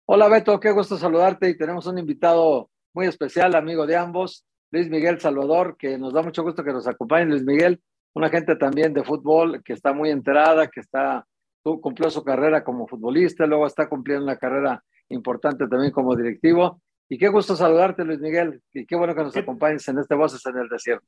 Hola 0.06 0.28
Beto, 0.28 0.58
qué 0.58 0.70
gusto 0.70 0.96
saludarte 0.96 1.50
y 1.50 1.58
tenemos 1.58 1.84
un 1.84 1.98
invitado 1.98 2.70
muy 2.94 3.06
especial, 3.06 3.54
amigo 3.54 3.86
de 3.86 3.96
ambos, 3.96 4.46
Luis 4.70 4.88
Miguel 4.88 5.20
Salvador, 5.20 5.76
que 5.76 5.98
nos 5.98 6.14
da 6.14 6.22
mucho 6.22 6.42
gusto 6.42 6.64
que 6.64 6.72
nos 6.72 6.86
acompañe. 6.86 7.26
Luis 7.26 7.44
Miguel, 7.44 7.82
una 8.14 8.28
gente 8.28 8.56
también 8.56 8.92
de 8.92 9.04
fútbol 9.04 9.62
que 9.64 9.72
está 9.72 9.92
muy 9.92 10.10
enterada, 10.10 10.68
que 10.68 10.80
está, 10.80 11.26
cumplió 11.62 12.10
su 12.10 12.24
carrera 12.24 12.64
como 12.64 12.86
futbolista, 12.86 13.46
luego 13.46 13.66
está 13.66 13.88
cumpliendo 13.88 14.24
una 14.24 14.36
carrera 14.36 14.82
importante 15.08 15.66
también 15.68 15.92
como 15.92 16.16
directivo. 16.16 16.82
Y 17.08 17.18
qué 17.18 17.28
gusto 17.28 17.56
saludarte, 17.56 18.04
Luis 18.04 18.20
Miguel, 18.20 18.62
y 18.72 18.86
qué 18.86 18.94
bueno 18.94 19.14
que 19.14 19.22
nos 19.22 19.36
acompañes 19.36 19.86
en 19.88 19.98
este 19.98 20.14
Voces 20.14 20.44
en 20.46 20.56
el 20.56 20.68
Desierto. 20.68 21.06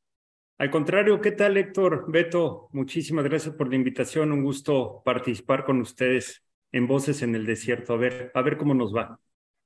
Al 0.58 0.70
contrario, 0.70 1.20
¿qué 1.20 1.32
tal, 1.32 1.56
Héctor? 1.56 2.04
Beto, 2.08 2.68
muchísimas 2.72 3.24
gracias 3.24 3.54
por 3.54 3.68
la 3.68 3.76
invitación. 3.76 4.32
Un 4.32 4.42
gusto 4.42 5.02
participar 5.04 5.64
con 5.64 5.80
ustedes 5.80 6.44
en 6.72 6.86
Voces 6.86 7.22
en 7.22 7.34
el 7.34 7.46
Desierto. 7.46 7.94
A 7.94 7.96
ver, 7.96 8.30
a 8.34 8.42
ver 8.42 8.56
cómo 8.56 8.74
nos 8.74 8.94
va. 8.94 9.18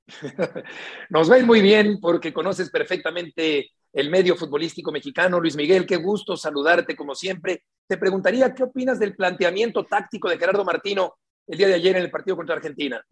nos 1.10 1.30
va 1.30 1.38
muy 1.40 1.60
bien 1.60 1.98
porque 2.00 2.32
conoces 2.32 2.70
perfectamente 2.70 3.70
el 3.96 4.10
medio 4.10 4.36
futbolístico 4.36 4.92
mexicano. 4.92 5.40
Luis 5.40 5.56
Miguel, 5.56 5.86
qué 5.86 5.96
gusto 5.96 6.36
saludarte 6.36 6.94
como 6.94 7.14
siempre. 7.14 7.64
Te 7.86 7.96
preguntaría, 7.96 8.54
¿qué 8.54 8.64
opinas 8.64 8.98
del 8.98 9.16
planteamiento 9.16 9.84
táctico 9.84 10.28
de 10.28 10.36
Gerardo 10.36 10.66
Martino 10.66 11.14
el 11.46 11.56
día 11.56 11.68
de 11.68 11.74
ayer 11.74 11.96
en 11.96 12.02
el 12.02 12.10
partido 12.10 12.36
contra 12.36 12.56
Argentina? 12.56 13.02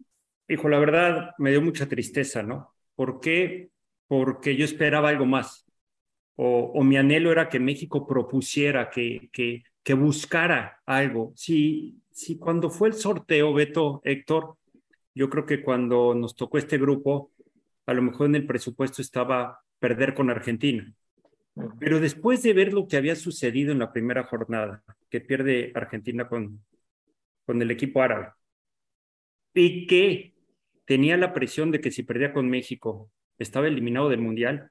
Hijo, 0.47 0.69
la 0.69 0.77
verdad 0.77 1.31
me 1.39 1.49
dio 1.49 1.61
mucha 1.63 1.87
tristeza, 1.87 2.43
¿no? 2.43 2.75
¿Por 2.93 3.19
qué? 3.19 3.69
Porque 4.07 4.55
yo 4.55 4.63
esperaba 4.63 5.09
algo 5.09 5.25
más. 5.25 5.65
O, 6.35 6.83
mi 6.83 6.97
anhelo 6.97 7.31
era 7.31 7.49
que 7.49 7.59
México 7.59 8.05
propusiera, 8.05 8.91
que, 8.91 9.29
que, 9.33 9.63
que 9.81 9.95
buscara 9.95 10.83
algo. 10.85 11.33
Si, 11.35 11.99
si 12.11 12.37
cuando 12.37 12.69
fue 12.69 12.89
el 12.89 12.93
sorteo, 12.93 13.53
Beto, 13.53 14.01
Héctor, 14.03 14.57
yo 15.15 15.31
creo 15.31 15.47
que 15.47 15.63
cuando 15.63 16.13
nos 16.13 16.35
tocó 16.35 16.59
este 16.59 16.77
grupo, 16.77 17.31
a 17.87 17.93
lo 17.95 18.03
mejor 18.03 18.27
en 18.27 18.35
el 18.35 18.45
presupuesto 18.45 19.01
estaba 19.01 19.64
perder 19.79 20.13
con 20.13 20.29
Argentina. 20.29 20.91
Pero 21.79 21.99
después 21.99 22.43
de 22.43 22.53
ver 22.53 22.73
lo 22.73 22.87
que 22.87 22.97
había 22.97 23.15
sucedido 23.15 23.71
en 23.71 23.79
la 23.79 23.93
primera 23.93 24.23
jornada, 24.23 24.83
que 25.09 25.21
pierde 25.21 25.71
Argentina 25.73 26.27
con, 26.27 26.65
con 27.45 27.61
el 27.61 27.71
equipo 27.71 28.01
árabe, 28.01 28.29
y 29.53 29.87
que 29.87 30.33
tenía 30.85 31.17
la 31.17 31.33
presión 31.33 31.71
de 31.71 31.79
que 31.79 31.91
si 31.91 32.03
perdía 32.03 32.33
con 32.33 32.49
México 32.49 33.09
estaba 33.37 33.67
eliminado 33.67 34.09
del 34.09 34.21
Mundial, 34.21 34.69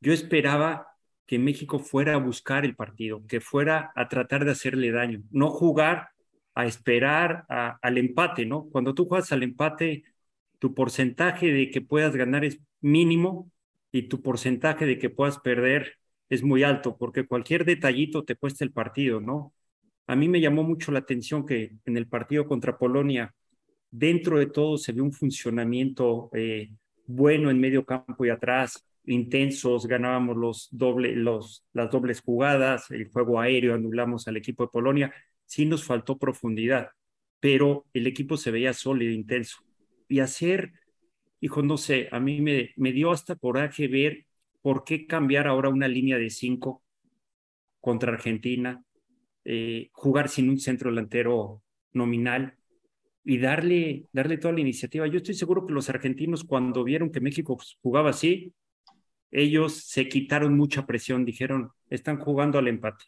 yo 0.00 0.12
esperaba 0.12 0.88
que 1.26 1.38
México 1.38 1.78
fuera 1.78 2.14
a 2.14 2.18
buscar 2.18 2.64
el 2.64 2.74
partido, 2.74 3.22
que 3.26 3.40
fuera 3.40 3.92
a 3.94 4.08
tratar 4.08 4.44
de 4.44 4.50
hacerle 4.50 4.90
daño, 4.90 5.22
no 5.30 5.50
jugar 5.50 6.08
a 6.54 6.66
esperar 6.66 7.44
al 7.48 7.98
empate, 7.98 8.46
¿no? 8.46 8.68
Cuando 8.70 8.94
tú 8.94 9.06
juegas 9.06 9.32
al 9.32 9.42
empate, 9.42 10.04
tu 10.58 10.74
porcentaje 10.74 11.52
de 11.52 11.70
que 11.70 11.80
puedas 11.80 12.14
ganar 12.14 12.44
es 12.44 12.60
mínimo 12.80 13.50
y 13.94 14.08
tu 14.08 14.20
porcentaje 14.22 14.86
de 14.86 14.98
que 14.98 15.08
puedas 15.08 15.38
perder 15.38 15.92
es 16.28 16.42
muy 16.42 16.64
alto, 16.64 16.96
porque 16.98 17.28
cualquier 17.28 17.64
detallito 17.64 18.24
te 18.24 18.34
cuesta 18.34 18.64
el 18.64 18.72
partido, 18.72 19.20
¿no? 19.20 19.54
A 20.08 20.16
mí 20.16 20.28
me 20.28 20.40
llamó 20.40 20.64
mucho 20.64 20.90
la 20.90 20.98
atención 20.98 21.46
que 21.46 21.76
en 21.84 21.96
el 21.96 22.08
partido 22.08 22.48
contra 22.48 22.76
Polonia, 22.76 23.32
dentro 23.92 24.40
de 24.40 24.46
todo 24.46 24.78
se 24.78 24.90
ve 24.90 25.00
un 25.00 25.12
funcionamiento 25.12 26.28
eh, 26.34 26.72
bueno 27.06 27.52
en 27.52 27.60
medio 27.60 27.84
campo 27.84 28.24
y 28.24 28.30
atrás, 28.30 28.84
intensos, 29.04 29.86
ganábamos 29.86 30.36
los 30.36 30.68
doble, 30.72 31.14
los, 31.14 31.64
las 31.72 31.88
dobles 31.88 32.20
jugadas, 32.20 32.90
el 32.90 33.08
juego 33.10 33.40
aéreo, 33.40 33.74
anulamos 33.74 34.26
al 34.26 34.36
equipo 34.36 34.64
de 34.64 34.70
Polonia, 34.72 35.14
sí 35.46 35.66
nos 35.66 35.84
faltó 35.84 36.18
profundidad, 36.18 36.88
pero 37.38 37.86
el 37.92 38.08
equipo 38.08 38.36
se 38.36 38.50
veía 38.50 38.72
sólido, 38.72 39.12
intenso. 39.12 39.58
Y 40.08 40.18
hacer 40.18 40.72
hijo, 41.44 41.62
no 41.62 41.76
sé, 41.76 42.08
a 42.10 42.20
mí 42.20 42.40
me, 42.40 42.70
me 42.76 42.90
dio 42.90 43.10
hasta 43.10 43.36
coraje 43.36 43.86
ver 43.86 44.24
por 44.62 44.82
qué 44.82 45.06
cambiar 45.06 45.46
ahora 45.46 45.68
una 45.68 45.86
línea 45.86 46.16
de 46.16 46.30
cinco 46.30 46.82
contra 47.82 48.14
Argentina, 48.14 48.82
eh, 49.44 49.90
jugar 49.92 50.30
sin 50.30 50.48
un 50.48 50.58
centro 50.58 50.88
delantero 50.88 51.62
nominal 51.92 52.56
y 53.22 53.36
darle, 53.36 54.06
darle 54.10 54.38
toda 54.38 54.54
la 54.54 54.60
iniciativa. 54.60 55.06
Yo 55.06 55.18
estoy 55.18 55.34
seguro 55.34 55.66
que 55.66 55.74
los 55.74 55.90
argentinos 55.90 56.44
cuando 56.44 56.82
vieron 56.82 57.12
que 57.12 57.20
México 57.20 57.58
jugaba 57.82 58.08
así, 58.08 58.54
ellos 59.30 59.84
se 59.84 60.08
quitaron 60.08 60.56
mucha 60.56 60.86
presión, 60.86 61.26
dijeron, 61.26 61.72
están 61.90 62.18
jugando 62.18 62.58
al 62.58 62.68
empate. 62.68 63.04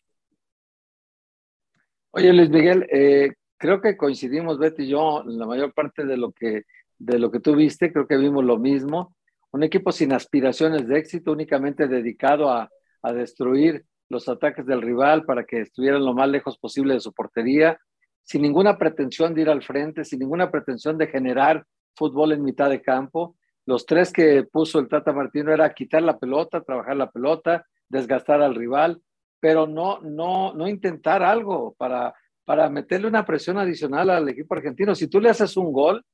Oye, 2.11 2.35
Luis 2.35 2.51
Miguel, 2.51 2.87
eh, 2.93 3.33
creo 3.57 3.81
que 3.81 3.97
coincidimos, 3.97 4.59
Betty 4.59 4.83
y 4.83 4.89
yo, 4.89 5.23
en 5.23 5.39
la 5.39 5.47
mayor 5.47 5.73
parte 5.73 6.05
de 6.05 6.19
lo 6.19 6.33
que 6.33 6.65
de 6.99 7.19
lo 7.19 7.31
que 7.31 7.41
tú 7.41 7.55
viste, 7.55 7.93
creo 7.93 8.07
que 8.07 8.17
vimos 8.17 8.45
lo 8.45 8.59
mismo. 8.59 9.15
Un 9.53 9.63
equipo 9.63 9.93
sin 9.93 10.13
aspiraciones 10.13 10.87
de 10.89 10.99
éxito, 10.99 11.33
únicamente 11.33 11.89
dedicado 11.89 12.51
a, 12.51 12.69
a 13.03 13.13
destruir 13.13 13.85
los 14.09 14.29
ataques 14.29 14.67
del 14.67 14.83
rival 14.83 15.25
para 15.25 15.45
que 15.45 15.61
estuvieran 15.61 16.05
lo 16.05 16.15
más 16.15 16.29
lejos 16.29 16.59
posible 16.59 16.95
de 16.95 17.01
su 17.01 17.13
portería, 17.13 17.79
sin 18.23 18.43
ninguna 18.43 18.77
pretensión 18.77 19.35
de 19.35 19.43
ir 19.43 19.51
al 19.51 19.63
frente, 19.63 20.05
sin 20.05 20.19
ninguna 20.19 20.51
pretensión 20.51 20.99
de 20.99 21.07
generar 21.07 21.65
fútbol 21.95 22.33
en 22.33 22.43
mitad 22.43 22.71
de 22.71 22.83
campo. 22.83 23.37
Los 23.65 23.87
tres 23.87 24.13
que 24.13 24.45
puso 24.45 24.79
el 24.79 24.89
Tata 24.89 25.13
Martino 25.13 25.53
era 25.53 25.73
quitar 25.73 26.03
la 26.03 26.19
pelota, 26.19 26.61
trabajar 26.61 26.97
la 26.97 27.11
pelota, 27.11 27.65
desgastar 27.89 28.43
al 28.43 28.55
rival, 28.55 29.01
pero 29.41 29.67
no, 29.67 30.01
no, 30.01 30.55
no 30.55 30.69
intentar 30.69 31.23
algo 31.23 31.75
para, 31.77 32.15
para 32.45 32.69
meterle 32.69 33.09
una 33.09 33.25
presión 33.25 33.59
adicional 33.59 34.11
al 34.11 34.29
equipo 34.29 34.55
argentino. 34.55 34.95
Si 34.95 35.09
tú 35.09 35.21
le 35.21 35.31
haces 35.31 35.57
un 35.57 35.73
gol, 35.73 36.05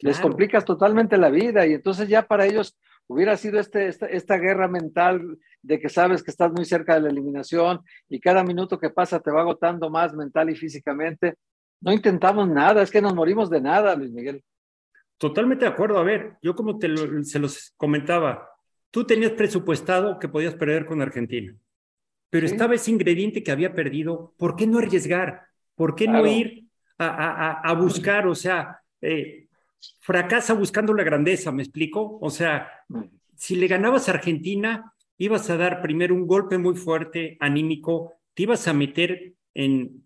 les 0.00 0.18
complicas 0.18 0.64
totalmente 0.64 1.16
la 1.16 1.30
vida 1.30 1.66
y 1.66 1.74
entonces 1.74 2.08
ya 2.08 2.26
para 2.26 2.46
ellos 2.46 2.78
hubiera 3.06 3.36
sido 3.36 3.58
este, 3.58 3.88
esta, 3.88 4.38
guerra 4.38 4.68
mental 4.68 5.38
de 5.62 5.80
que 5.80 5.88
sabes 5.88 6.22
que 6.22 6.30
estás 6.30 6.52
muy 6.52 6.64
cerca 6.64 6.94
de 6.94 7.02
la 7.02 7.08
eliminación 7.10 7.80
y 8.08 8.20
cada 8.20 8.44
minuto 8.44 8.78
que 8.78 8.90
pasa 8.90 9.20
te 9.20 9.30
va 9.30 9.40
agotando 9.40 9.90
más 9.90 10.14
mental 10.14 10.48
y 10.48 10.54
físicamente. 10.54 11.34
No 11.80 11.92
intentamos 11.92 12.48
nada, 12.48 12.82
es 12.82 12.90
que 12.90 13.02
nos 13.02 13.14
morimos 13.14 13.50
de 13.50 13.60
nada, 13.60 13.96
Luis 13.96 14.12
Miguel. 14.12 14.44
Totalmente 15.18 15.64
de 15.64 15.70
acuerdo. 15.70 15.98
A 15.98 16.04
ver, 16.04 16.36
yo 16.40 16.54
como 16.54 16.78
te 16.78 16.88
se 17.24 17.38
los 17.38 17.74
comentaba, 17.76 18.48
tú 18.90 19.04
tenías 19.04 19.32
presupuestado 19.32 20.18
que 20.18 20.28
podías 20.28 20.54
perder 20.54 20.86
con 20.86 21.02
Argentina, 21.02 21.54
pero 22.30 22.46
estaba 22.46 22.74
ese 22.74 22.90
ingrediente 22.92 23.42
que 23.42 23.50
había 23.50 23.74
perdido. 23.74 24.34
¿Por 24.38 24.56
qué 24.56 24.66
no 24.66 24.78
arriesgar? 24.78 25.42
¿Por 25.74 25.96
qué 25.96 26.06
no 26.06 26.24
ir 26.26 26.66
a, 26.96 27.60
a, 27.60 27.72
buscar? 27.74 28.28
O 28.28 28.34
sea, 28.34 28.80
eh, 29.00 29.48
fracasa 30.00 30.54
buscando 30.54 30.94
la 30.94 31.04
grandeza, 31.04 31.52
¿me 31.52 31.62
explico? 31.62 32.18
O 32.20 32.30
sea, 32.30 32.68
si 33.36 33.56
le 33.56 33.66
ganabas 33.66 34.08
a 34.08 34.12
Argentina, 34.12 34.92
ibas 35.18 35.48
a 35.50 35.56
dar 35.56 35.82
primero 35.82 36.14
un 36.14 36.26
golpe 36.26 36.58
muy 36.58 36.76
fuerte, 36.76 37.36
anímico, 37.40 38.14
te 38.34 38.44
ibas 38.44 38.66
a 38.68 38.72
meter 38.72 39.34
en, 39.54 40.04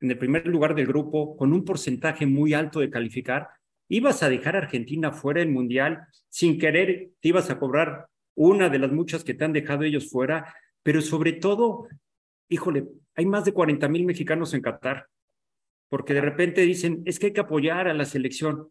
en 0.00 0.10
el 0.10 0.18
primer 0.18 0.46
lugar 0.46 0.74
del 0.74 0.86
grupo 0.86 1.36
con 1.36 1.52
un 1.52 1.64
porcentaje 1.64 2.26
muy 2.26 2.54
alto 2.54 2.80
de 2.80 2.90
calificar, 2.90 3.48
ibas 3.88 4.22
a 4.22 4.28
dejar 4.28 4.56
a 4.56 4.60
Argentina 4.60 5.12
fuera 5.12 5.40
del 5.40 5.50
Mundial, 5.50 6.06
sin 6.28 6.58
querer 6.58 7.10
te 7.20 7.28
ibas 7.28 7.50
a 7.50 7.58
cobrar 7.58 8.08
una 8.34 8.68
de 8.68 8.78
las 8.78 8.92
muchas 8.92 9.24
que 9.24 9.34
te 9.34 9.44
han 9.44 9.52
dejado 9.52 9.84
ellos 9.84 10.10
fuera, 10.10 10.54
pero 10.82 11.00
sobre 11.00 11.32
todo, 11.32 11.88
híjole, 12.48 12.86
hay 13.14 13.26
más 13.26 13.44
de 13.44 13.52
40 13.52 13.88
mil 13.88 14.04
mexicanos 14.04 14.54
en 14.54 14.60
Qatar, 14.60 15.08
porque 15.88 16.14
de 16.14 16.20
repente 16.20 16.62
dicen, 16.62 17.02
es 17.06 17.18
que 17.18 17.26
hay 17.26 17.32
que 17.32 17.40
apoyar 17.40 17.88
a 17.88 17.94
la 17.94 18.04
selección. 18.04 18.68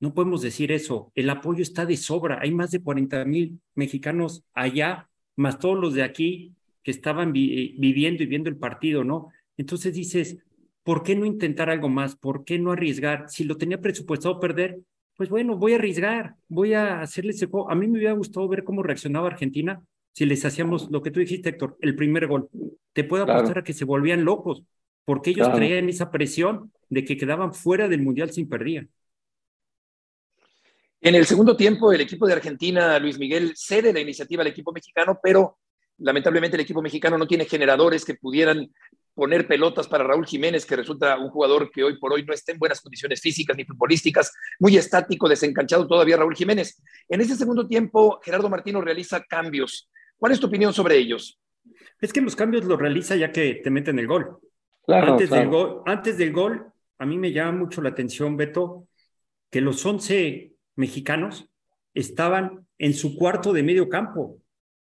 No 0.00 0.12
podemos 0.12 0.42
decir 0.42 0.72
eso. 0.72 1.10
El 1.14 1.30
apoyo 1.30 1.62
está 1.62 1.86
de 1.86 1.96
sobra. 1.96 2.38
Hay 2.40 2.50
más 2.50 2.70
de 2.70 2.80
40 2.80 3.24
mil 3.24 3.60
mexicanos 3.74 4.44
allá, 4.52 5.08
más 5.36 5.58
todos 5.58 5.78
los 5.78 5.94
de 5.94 6.02
aquí 6.02 6.54
que 6.82 6.90
estaban 6.90 7.32
eh, 7.34 7.74
viviendo 7.78 8.22
y 8.22 8.26
viendo 8.26 8.48
el 8.48 8.56
partido, 8.56 9.04
¿no? 9.04 9.28
Entonces 9.56 9.94
dices, 9.94 10.38
¿por 10.82 11.02
qué 11.02 11.16
no 11.16 11.24
intentar 11.26 11.70
algo 11.70 11.88
más? 11.88 12.14
¿Por 12.14 12.44
qué 12.44 12.58
no 12.58 12.72
arriesgar? 12.72 13.28
Si 13.28 13.44
lo 13.44 13.56
tenía 13.56 13.80
presupuestado 13.80 14.38
perder, 14.38 14.80
pues 15.16 15.28
bueno, 15.30 15.56
voy 15.56 15.72
a 15.72 15.76
arriesgar, 15.76 16.36
voy 16.48 16.74
a 16.74 17.00
hacerles 17.00 17.36
ese 17.36 17.46
juego. 17.46 17.70
A 17.70 17.74
mí 17.74 17.88
me 17.88 17.98
hubiera 17.98 18.12
gustado 18.12 18.46
ver 18.48 18.64
cómo 18.64 18.82
reaccionaba 18.82 19.28
Argentina 19.28 19.82
si 20.12 20.26
les 20.26 20.44
hacíamos 20.44 20.90
lo 20.90 21.02
que 21.02 21.10
tú 21.10 21.20
dijiste, 21.20 21.50
Héctor, 21.50 21.76
el 21.80 21.94
primer 21.94 22.26
gol. 22.26 22.48
Te 22.92 23.04
puedo 23.04 23.24
apostar 23.24 23.58
a 23.58 23.64
que 23.64 23.72
se 23.72 23.84
volvían 23.84 24.24
locos, 24.24 24.62
porque 25.04 25.30
ellos 25.30 25.52
traían 25.52 25.88
esa 25.88 26.10
presión 26.10 26.72
de 26.88 27.04
que 27.04 27.16
quedaban 27.16 27.52
fuera 27.52 27.88
del 27.88 28.02
Mundial 28.02 28.30
sin 28.30 28.48
perdían. 28.48 28.88
En 31.06 31.14
el 31.14 31.24
segundo 31.24 31.56
tiempo, 31.56 31.92
el 31.92 32.00
equipo 32.00 32.26
de 32.26 32.32
Argentina, 32.32 32.98
Luis 32.98 33.16
Miguel, 33.16 33.52
cede 33.54 33.92
la 33.92 34.00
iniciativa 34.00 34.42
al 34.42 34.48
equipo 34.48 34.72
mexicano, 34.72 35.20
pero 35.22 35.58
lamentablemente 35.98 36.56
el 36.56 36.62
equipo 36.62 36.82
mexicano 36.82 37.16
no 37.16 37.28
tiene 37.28 37.44
generadores 37.44 38.04
que 38.04 38.16
pudieran 38.16 38.68
poner 39.14 39.46
pelotas 39.46 39.86
para 39.86 40.02
Raúl 40.02 40.26
Jiménez, 40.26 40.66
que 40.66 40.74
resulta 40.74 41.16
un 41.16 41.30
jugador 41.30 41.70
que 41.70 41.84
hoy 41.84 41.96
por 42.00 42.12
hoy 42.12 42.24
no 42.24 42.34
está 42.34 42.50
en 42.50 42.58
buenas 42.58 42.80
condiciones 42.80 43.20
físicas 43.20 43.56
ni 43.56 43.64
futbolísticas, 43.64 44.32
muy 44.58 44.76
estático, 44.76 45.28
desencanchado 45.28 45.86
todavía 45.86 46.16
Raúl 46.16 46.34
Jiménez. 46.34 46.82
En 47.08 47.20
ese 47.20 47.36
segundo 47.36 47.68
tiempo, 47.68 48.18
Gerardo 48.24 48.48
Martino 48.48 48.80
realiza 48.80 49.22
cambios. 49.22 49.88
¿Cuál 50.18 50.32
es 50.32 50.40
tu 50.40 50.48
opinión 50.48 50.72
sobre 50.72 50.96
ellos? 50.96 51.38
Es 52.00 52.12
que 52.12 52.20
los 52.20 52.34
cambios 52.34 52.64
los 52.64 52.80
realiza 52.80 53.14
ya 53.14 53.30
que 53.30 53.60
te 53.62 53.70
meten 53.70 54.00
el 54.00 54.08
gol. 54.08 54.38
antes, 54.88 55.30
Del 55.30 55.46
gol 55.46 55.82
antes 55.86 56.18
del 56.18 56.32
gol, 56.32 56.66
a 56.98 57.06
mí 57.06 57.16
me 57.16 57.30
llama 57.30 57.58
mucho 57.58 57.80
la 57.80 57.90
atención, 57.90 58.36
Beto, 58.36 58.88
que 59.48 59.60
los 59.60 59.86
11 59.86 60.55
mexicanos 60.76 61.48
estaban 61.94 62.66
en 62.78 62.94
su 62.94 63.16
cuarto 63.16 63.52
de 63.52 63.62
medio 63.62 63.88
campo. 63.88 64.38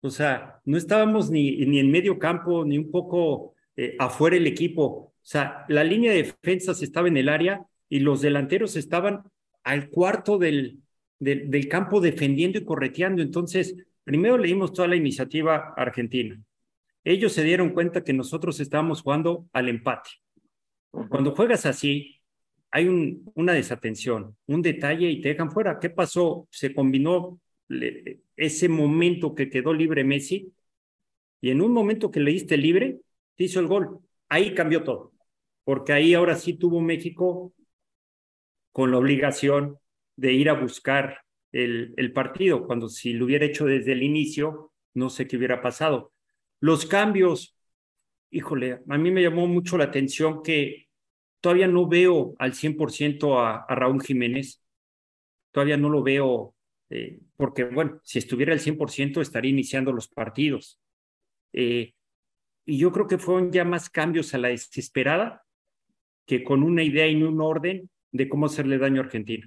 O 0.00 0.10
sea, 0.10 0.60
no 0.64 0.76
estábamos 0.76 1.30
ni, 1.30 1.56
ni 1.66 1.78
en 1.78 1.90
medio 1.90 2.18
campo, 2.18 2.64
ni 2.64 2.78
un 2.78 2.90
poco 2.90 3.54
eh, 3.76 3.96
afuera 3.98 4.36
el 4.36 4.46
equipo. 4.46 4.84
O 4.84 5.14
sea, 5.22 5.64
la 5.68 5.84
línea 5.84 6.12
de 6.12 6.22
defensas 6.24 6.82
estaba 6.82 7.08
en 7.08 7.16
el 7.16 7.28
área 7.28 7.64
y 7.88 8.00
los 8.00 8.20
delanteros 8.20 8.76
estaban 8.76 9.22
al 9.62 9.88
cuarto 9.88 10.38
del, 10.38 10.80
del, 11.18 11.50
del 11.50 11.68
campo 11.68 12.00
defendiendo 12.00 12.58
y 12.58 12.64
correteando. 12.64 13.22
Entonces, 13.22 13.76
primero 14.04 14.36
leímos 14.36 14.72
toda 14.72 14.88
la 14.88 14.96
iniciativa 14.96 15.72
argentina. 15.76 16.40
Ellos 17.04 17.32
se 17.32 17.44
dieron 17.44 17.70
cuenta 17.70 18.02
que 18.02 18.12
nosotros 18.12 18.60
estábamos 18.60 19.02
jugando 19.02 19.46
al 19.52 19.68
empate. 19.68 20.10
Cuando 21.08 21.34
juegas 21.34 21.66
así, 21.66 22.13
hay 22.74 22.88
un, 22.88 23.30
una 23.36 23.52
desatención, 23.52 24.36
un 24.48 24.60
detalle 24.60 25.08
y 25.08 25.20
te 25.20 25.28
dejan 25.28 25.52
fuera. 25.52 25.78
¿Qué 25.78 25.90
pasó? 25.90 26.48
Se 26.50 26.74
combinó 26.74 27.40
ese 28.36 28.68
momento 28.68 29.32
que 29.36 29.48
quedó 29.48 29.72
libre 29.72 30.02
Messi 30.02 30.52
y 31.40 31.50
en 31.50 31.60
un 31.62 31.70
momento 31.70 32.10
que 32.10 32.18
le 32.18 32.32
diste 32.32 32.56
libre, 32.56 32.98
te 33.36 33.44
hizo 33.44 33.60
el 33.60 33.68
gol. 33.68 34.00
Ahí 34.28 34.54
cambió 34.54 34.82
todo, 34.82 35.12
porque 35.62 35.92
ahí 35.92 36.14
ahora 36.14 36.34
sí 36.34 36.54
tuvo 36.54 36.80
México 36.80 37.52
con 38.72 38.90
la 38.90 38.98
obligación 38.98 39.78
de 40.16 40.32
ir 40.32 40.50
a 40.50 40.54
buscar 40.54 41.20
el, 41.52 41.94
el 41.96 42.12
partido, 42.12 42.66
cuando 42.66 42.88
si 42.88 43.12
lo 43.12 43.26
hubiera 43.26 43.46
hecho 43.46 43.66
desde 43.66 43.92
el 43.92 44.02
inicio, 44.02 44.72
no 44.94 45.10
sé 45.10 45.28
qué 45.28 45.36
hubiera 45.36 45.62
pasado. 45.62 46.12
Los 46.58 46.86
cambios, 46.86 47.56
híjole, 48.30 48.80
a 48.88 48.98
mí 48.98 49.12
me 49.12 49.22
llamó 49.22 49.46
mucho 49.46 49.78
la 49.78 49.84
atención 49.84 50.42
que 50.42 50.88
Todavía 51.44 51.68
no 51.68 51.86
veo 51.86 52.34
al 52.38 52.54
100% 52.54 53.38
a, 53.38 53.66
a 53.68 53.74
Raúl 53.74 54.02
Jiménez. 54.02 54.64
Todavía 55.52 55.76
no 55.76 55.90
lo 55.90 56.02
veo, 56.02 56.54
eh, 56.88 57.20
porque, 57.36 57.64
bueno, 57.64 58.00
si 58.02 58.18
estuviera 58.18 58.54
al 58.54 58.60
100% 58.60 59.20
estaría 59.20 59.50
iniciando 59.50 59.92
los 59.92 60.08
partidos. 60.08 60.80
Eh, 61.52 61.92
y 62.64 62.78
yo 62.78 62.90
creo 62.92 63.06
que 63.06 63.18
fueron 63.18 63.52
ya 63.52 63.62
más 63.66 63.90
cambios 63.90 64.32
a 64.32 64.38
la 64.38 64.48
desesperada 64.48 65.42
que 66.24 66.42
con 66.44 66.62
una 66.62 66.82
idea 66.82 67.06
y 67.08 67.22
un 67.22 67.38
orden 67.42 67.90
de 68.10 68.26
cómo 68.26 68.46
hacerle 68.46 68.78
daño 68.78 69.02
a 69.02 69.04
Argentina. 69.04 69.46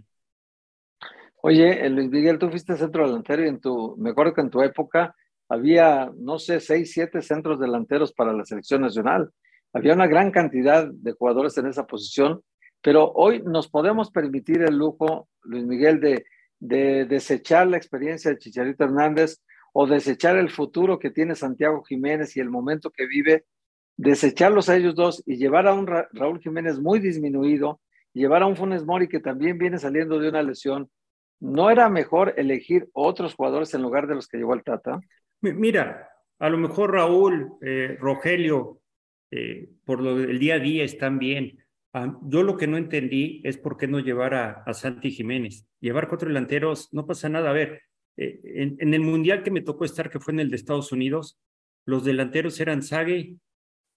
Oye, 1.37 1.83
eh, 1.83 1.89
Luis 1.89 2.11
Miguel, 2.11 2.37
tú 2.37 2.51
fuiste 2.51 2.77
centro 2.77 3.07
delantero 3.07 3.43
y 3.43 3.47
en 3.47 3.59
tu, 3.59 3.97
me 3.97 4.11
acuerdo 4.11 4.35
que 4.35 4.41
en 4.41 4.51
tu 4.51 4.61
época 4.61 5.15
había, 5.49 6.11
no 6.15 6.37
sé, 6.37 6.59
seis, 6.59 6.91
siete 6.91 7.23
centros 7.23 7.59
delanteros 7.59 8.13
para 8.13 8.33
la 8.33 8.45
selección 8.45 8.81
nacional. 8.81 9.31
Había 9.73 9.93
una 9.93 10.07
gran 10.07 10.31
cantidad 10.31 10.87
de 10.91 11.11
jugadores 11.11 11.57
en 11.57 11.67
esa 11.67 11.85
posición, 11.85 12.41
pero 12.81 13.11
hoy 13.13 13.41
nos 13.43 13.69
podemos 13.69 14.11
permitir 14.11 14.61
el 14.61 14.77
lujo, 14.77 15.27
Luis 15.43 15.65
Miguel, 15.65 15.99
de, 15.99 16.25
de 16.59 17.05
desechar 17.05 17.67
la 17.67 17.77
experiencia 17.77 18.31
de 18.31 18.37
Chicharito 18.37 18.83
Hernández 18.83 19.41
o 19.73 19.85
desechar 19.85 20.37
el 20.37 20.49
futuro 20.49 20.97
que 20.97 21.11
tiene 21.11 21.35
Santiago 21.35 21.83
Jiménez 21.83 22.35
y 22.35 22.39
el 22.39 22.49
momento 22.49 22.89
que 22.89 23.05
vive, 23.05 23.45
desecharlos 23.95 24.69
a 24.69 24.75
ellos 24.75 24.95
dos 24.95 25.21
y 25.25 25.37
llevar 25.37 25.67
a 25.67 25.73
un 25.73 25.87
Raúl 25.87 26.39
Jiménez 26.39 26.79
muy 26.79 26.99
disminuido, 26.99 27.79
llevar 28.13 28.41
a 28.41 28.47
un 28.47 28.55
Funes 28.55 28.85
Mori 28.85 29.07
que 29.07 29.19
también 29.19 29.57
viene 29.57 29.77
saliendo 29.77 30.19
de 30.19 30.29
una 30.29 30.41
lesión. 30.41 30.89
¿No 31.39 31.69
era 31.69 31.89
mejor 31.89 32.33
elegir 32.37 32.89
otros 32.93 33.35
jugadores 33.35 33.73
en 33.73 33.83
lugar 33.83 34.07
de 34.07 34.15
los 34.15 34.27
que 34.27 34.37
llevó 34.37 34.55
el 34.55 34.63
Tata? 34.63 34.99
Mira, 35.41 36.09
a 36.39 36.49
lo 36.49 36.57
mejor 36.57 36.93
Raúl, 36.93 37.53
eh, 37.61 37.97
Rogelio, 37.99 38.79
eh, 39.31 39.69
por 39.85 40.01
lo 40.01 40.15
del 40.15 40.39
día 40.39 40.55
a 40.55 40.59
día 40.59 40.83
están 40.83 41.19
bien. 41.19 41.63
Ah, 41.93 42.17
yo 42.23 42.43
lo 42.43 42.57
que 42.57 42.67
no 42.67 42.77
entendí 42.77 43.41
es 43.43 43.57
por 43.57 43.77
qué 43.77 43.87
no 43.87 43.99
llevar 43.99 44.33
a, 44.33 44.73
Santi 44.73 45.11
Jiménez. 45.11 45.67
Llevar 45.79 46.07
cuatro 46.07 46.27
delanteros, 46.27 46.93
no 46.93 47.05
pasa 47.05 47.29
nada. 47.29 47.49
A 47.49 47.53
ver, 47.53 47.81
eh, 48.17 48.39
en, 48.43 48.93
el 48.93 49.01
mundial 49.01 49.43
que 49.43 49.51
me 49.51 49.61
tocó 49.61 49.85
estar, 49.85 50.09
que 50.09 50.19
fue 50.19 50.33
en 50.33 50.41
el 50.41 50.49
de 50.49 50.55
Estados 50.55 50.91
Unidos, 50.91 51.39
los 51.85 52.03
delanteros 52.03 52.59
eran 52.59 52.83
Sague, 52.83 53.35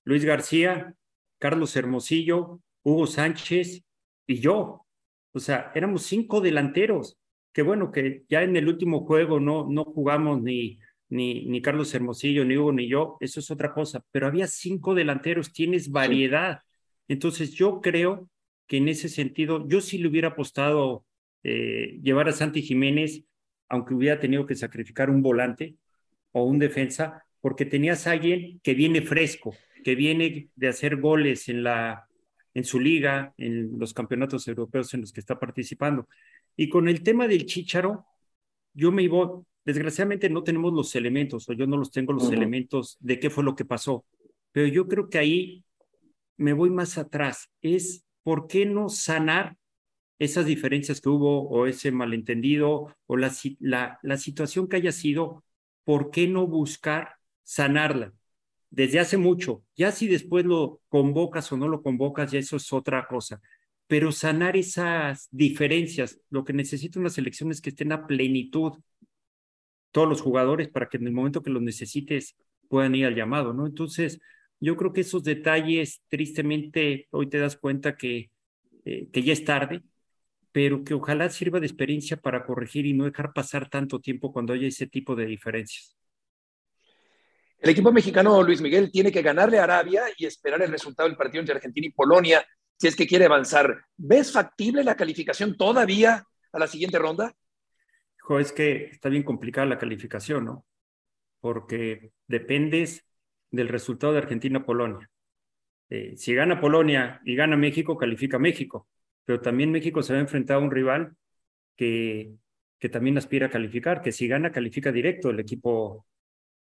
Luis 0.04 0.24
García, 0.24 0.94
Carlos 1.38 1.76
Hermosillo, 1.76 2.60
Hugo 2.82 3.06
Sánchez 3.06 3.82
y 4.26 4.40
yo. 4.40 4.86
O 5.32 5.40
sea, 5.40 5.72
éramos 5.74 6.02
cinco 6.04 6.40
delanteros. 6.40 7.18
Que 7.52 7.62
bueno, 7.62 7.90
que 7.90 8.24
ya 8.28 8.42
en 8.42 8.54
el 8.54 8.68
último 8.68 9.04
juego 9.04 9.40
no, 9.40 9.66
no 9.68 9.84
jugamos 9.84 10.40
ni, 10.40 10.78
ni, 11.10 11.44
ni 11.46 11.60
Carlos 11.60 11.92
Hermosillo, 11.94 12.44
ni 12.44 12.56
Hugo, 12.56 12.72
ni 12.72 12.88
yo, 12.88 13.16
eso 13.20 13.40
es 13.40 13.50
otra 13.50 13.74
cosa, 13.74 14.02
pero 14.10 14.26
había 14.26 14.46
cinco 14.46 14.94
delanteros, 14.94 15.52
tienes 15.52 15.90
variedad. 15.90 16.60
Entonces 17.08 17.52
yo 17.52 17.80
creo 17.80 18.30
que 18.66 18.78
en 18.78 18.88
ese 18.88 19.08
sentido, 19.08 19.68
yo 19.68 19.80
sí 19.80 19.98
le 19.98 20.08
hubiera 20.08 20.28
apostado 20.28 21.04
eh, 21.42 21.98
llevar 22.02 22.28
a 22.28 22.32
Santi 22.32 22.62
Jiménez, 22.62 23.24
aunque 23.68 23.94
hubiera 23.94 24.20
tenido 24.20 24.46
que 24.46 24.54
sacrificar 24.54 25.10
un 25.10 25.20
volante 25.20 25.76
o 26.32 26.44
un 26.44 26.58
defensa, 26.58 27.24
porque 27.40 27.64
tenías 27.64 28.06
a 28.06 28.12
alguien 28.12 28.60
que 28.62 28.74
viene 28.74 29.02
fresco, 29.02 29.56
que 29.82 29.96
viene 29.96 30.50
de 30.54 30.68
hacer 30.68 30.96
goles 30.96 31.48
en, 31.48 31.64
la, 31.64 32.06
en 32.54 32.64
su 32.64 32.78
liga, 32.78 33.34
en 33.36 33.78
los 33.78 33.92
campeonatos 33.92 34.46
europeos 34.46 34.94
en 34.94 35.00
los 35.00 35.12
que 35.12 35.20
está 35.20 35.38
participando. 35.38 36.08
Y 36.56 36.68
con 36.68 36.88
el 36.88 37.02
tema 37.02 37.26
del 37.26 37.46
Chicharo, 37.46 38.06
yo 38.72 38.92
me 38.92 39.02
iba, 39.02 39.42
Desgraciadamente 39.64 40.30
no 40.30 40.42
tenemos 40.42 40.72
los 40.72 40.94
elementos, 40.96 41.48
o 41.48 41.52
yo 41.52 41.66
no 41.66 41.76
los 41.76 41.90
tengo 41.90 42.12
los 42.12 42.30
elementos 42.32 42.96
de 43.00 43.20
qué 43.20 43.30
fue 43.30 43.44
lo 43.44 43.54
que 43.54 43.64
pasó, 43.64 44.04
pero 44.52 44.66
yo 44.66 44.88
creo 44.88 45.08
que 45.08 45.18
ahí 45.18 45.64
me 46.36 46.52
voy 46.54 46.70
más 46.70 46.96
atrás. 46.96 47.50
Es 47.60 48.04
por 48.22 48.46
qué 48.46 48.64
no 48.64 48.88
sanar 48.88 49.56
esas 50.18 50.46
diferencias 50.46 51.00
que 51.00 51.08
hubo 51.08 51.48
o 51.48 51.66
ese 51.66 51.92
malentendido 51.92 52.94
o 53.06 53.16
la, 53.16 53.32
la, 53.58 53.98
la 54.02 54.16
situación 54.16 54.68
que 54.68 54.76
haya 54.76 54.92
sido, 54.92 55.44
¿por 55.84 56.10
qué 56.10 56.26
no 56.26 56.46
buscar 56.46 57.16
sanarla? 57.42 58.12
Desde 58.70 59.00
hace 59.00 59.16
mucho, 59.16 59.64
ya 59.76 59.90
si 59.90 60.06
después 60.06 60.44
lo 60.44 60.80
convocas 60.88 61.50
o 61.52 61.56
no 61.56 61.68
lo 61.68 61.82
convocas, 61.82 62.30
ya 62.30 62.38
eso 62.38 62.56
es 62.56 62.72
otra 62.72 63.06
cosa. 63.08 63.40
Pero 63.86 64.12
sanar 64.12 64.56
esas 64.56 65.26
diferencias, 65.32 66.20
lo 66.30 66.44
que 66.44 66.52
necesita 66.52 67.00
una 67.00 67.10
selección 67.10 67.50
es 67.50 67.60
que 67.60 67.70
estén 67.70 67.90
a 67.90 68.06
plenitud 68.06 68.74
todos 69.90 70.08
los 70.08 70.20
jugadores 70.20 70.68
para 70.68 70.88
que 70.88 70.96
en 70.96 71.06
el 71.06 71.12
momento 71.12 71.42
que 71.42 71.50
los 71.50 71.62
necesites 71.62 72.36
puedan 72.68 72.94
ir 72.94 73.06
al 73.06 73.14
llamado, 73.14 73.52
¿no? 73.52 73.66
Entonces, 73.66 74.20
yo 74.60 74.76
creo 74.76 74.92
que 74.92 75.00
esos 75.00 75.24
detalles, 75.24 76.02
tristemente, 76.08 77.08
hoy 77.10 77.28
te 77.28 77.38
das 77.38 77.56
cuenta 77.56 77.96
que, 77.96 78.30
eh, 78.84 79.08
que 79.12 79.22
ya 79.22 79.32
es 79.32 79.44
tarde, 79.44 79.82
pero 80.52 80.84
que 80.84 80.94
ojalá 80.94 81.30
sirva 81.30 81.60
de 81.60 81.66
experiencia 81.66 82.16
para 82.16 82.44
corregir 82.44 82.86
y 82.86 82.92
no 82.92 83.04
dejar 83.04 83.32
pasar 83.32 83.68
tanto 83.68 84.00
tiempo 84.00 84.32
cuando 84.32 84.52
haya 84.52 84.68
ese 84.68 84.86
tipo 84.86 85.16
de 85.16 85.26
diferencias. 85.26 85.96
El 87.58 87.70
equipo 87.70 87.92
mexicano, 87.92 88.42
Luis 88.42 88.60
Miguel, 88.60 88.90
tiene 88.90 89.12
que 89.12 89.22
ganarle 89.22 89.58
a 89.58 89.64
Arabia 89.64 90.04
y 90.16 90.24
esperar 90.24 90.62
el 90.62 90.70
resultado 90.70 91.08
del 91.08 91.18
partido 91.18 91.40
entre 91.40 91.56
Argentina 91.56 91.86
y 91.86 91.90
Polonia 91.90 92.44
si 92.78 92.86
es 92.86 92.96
que 92.96 93.06
quiere 93.06 93.26
avanzar. 93.26 93.84
¿Ves 93.96 94.32
factible 94.32 94.82
la 94.82 94.96
calificación 94.96 95.56
todavía 95.56 96.24
a 96.52 96.58
la 96.58 96.66
siguiente 96.66 96.98
ronda? 96.98 97.34
Es 98.38 98.52
que 98.52 98.84
está 98.84 99.08
bien 99.08 99.22
complicada 99.22 99.66
la 99.66 99.78
calificación, 99.78 100.44
¿no? 100.44 100.64
Porque 101.40 102.12
dependes 102.26 103.04
del 103.50 103.68
resultado 103.68 104.12
de 104.12 104.20
Argentina-Polonia. 104.20 105.10
Eh, 105.88 106.16
si 106.16 106.34
gana 106.34 106.60
Polonia 106.60 107.20
y 107.24 107.34
gana 107.34 107.56
México, 107.56 107.96
califica 107.96 108.38
México, 108.38 108.86
pero 109.24 109.40
también 109.40 109.72
México 109.72 110.02
se 110.02 110.12
va 110.12 110.20
a 110.20 110.22
enfrentar 110.22 110.58
a 110.58 110.60
un 110.60 110.70
rival 110.70 111.16
que, 111.76 112.32
que 112.78 112.88
también 112.88 113.18
aspira 113.18 113.46
a 113.46 113.50
calificar, 113.50 114.00
que 114.00 114.12
si 114.12 114.28
gana, 114.28 114.52
califica 114.52 114.92
directo 114.92 115.30
el 115.30 115.40
equipo 115.40 116.06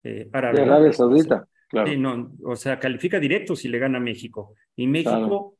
eh, 0.05 0.29
árabe. 0.33 0.59
De 0.59 0.65
Arabia 0.65 0.93
Saudita, 0.93 1.49
claro. 1.69 1.97
no, 1.97 2.33
o 2.45 2.55
sea, 2.55 2.79
califica 2.79 3.19
directo 3.19 3.57
si 3.57 3.69
le 3.69 3.79
gana 3.79 3.99
México. 3.99 4.55
Y 4.77 4.87
México, 4.87 5.57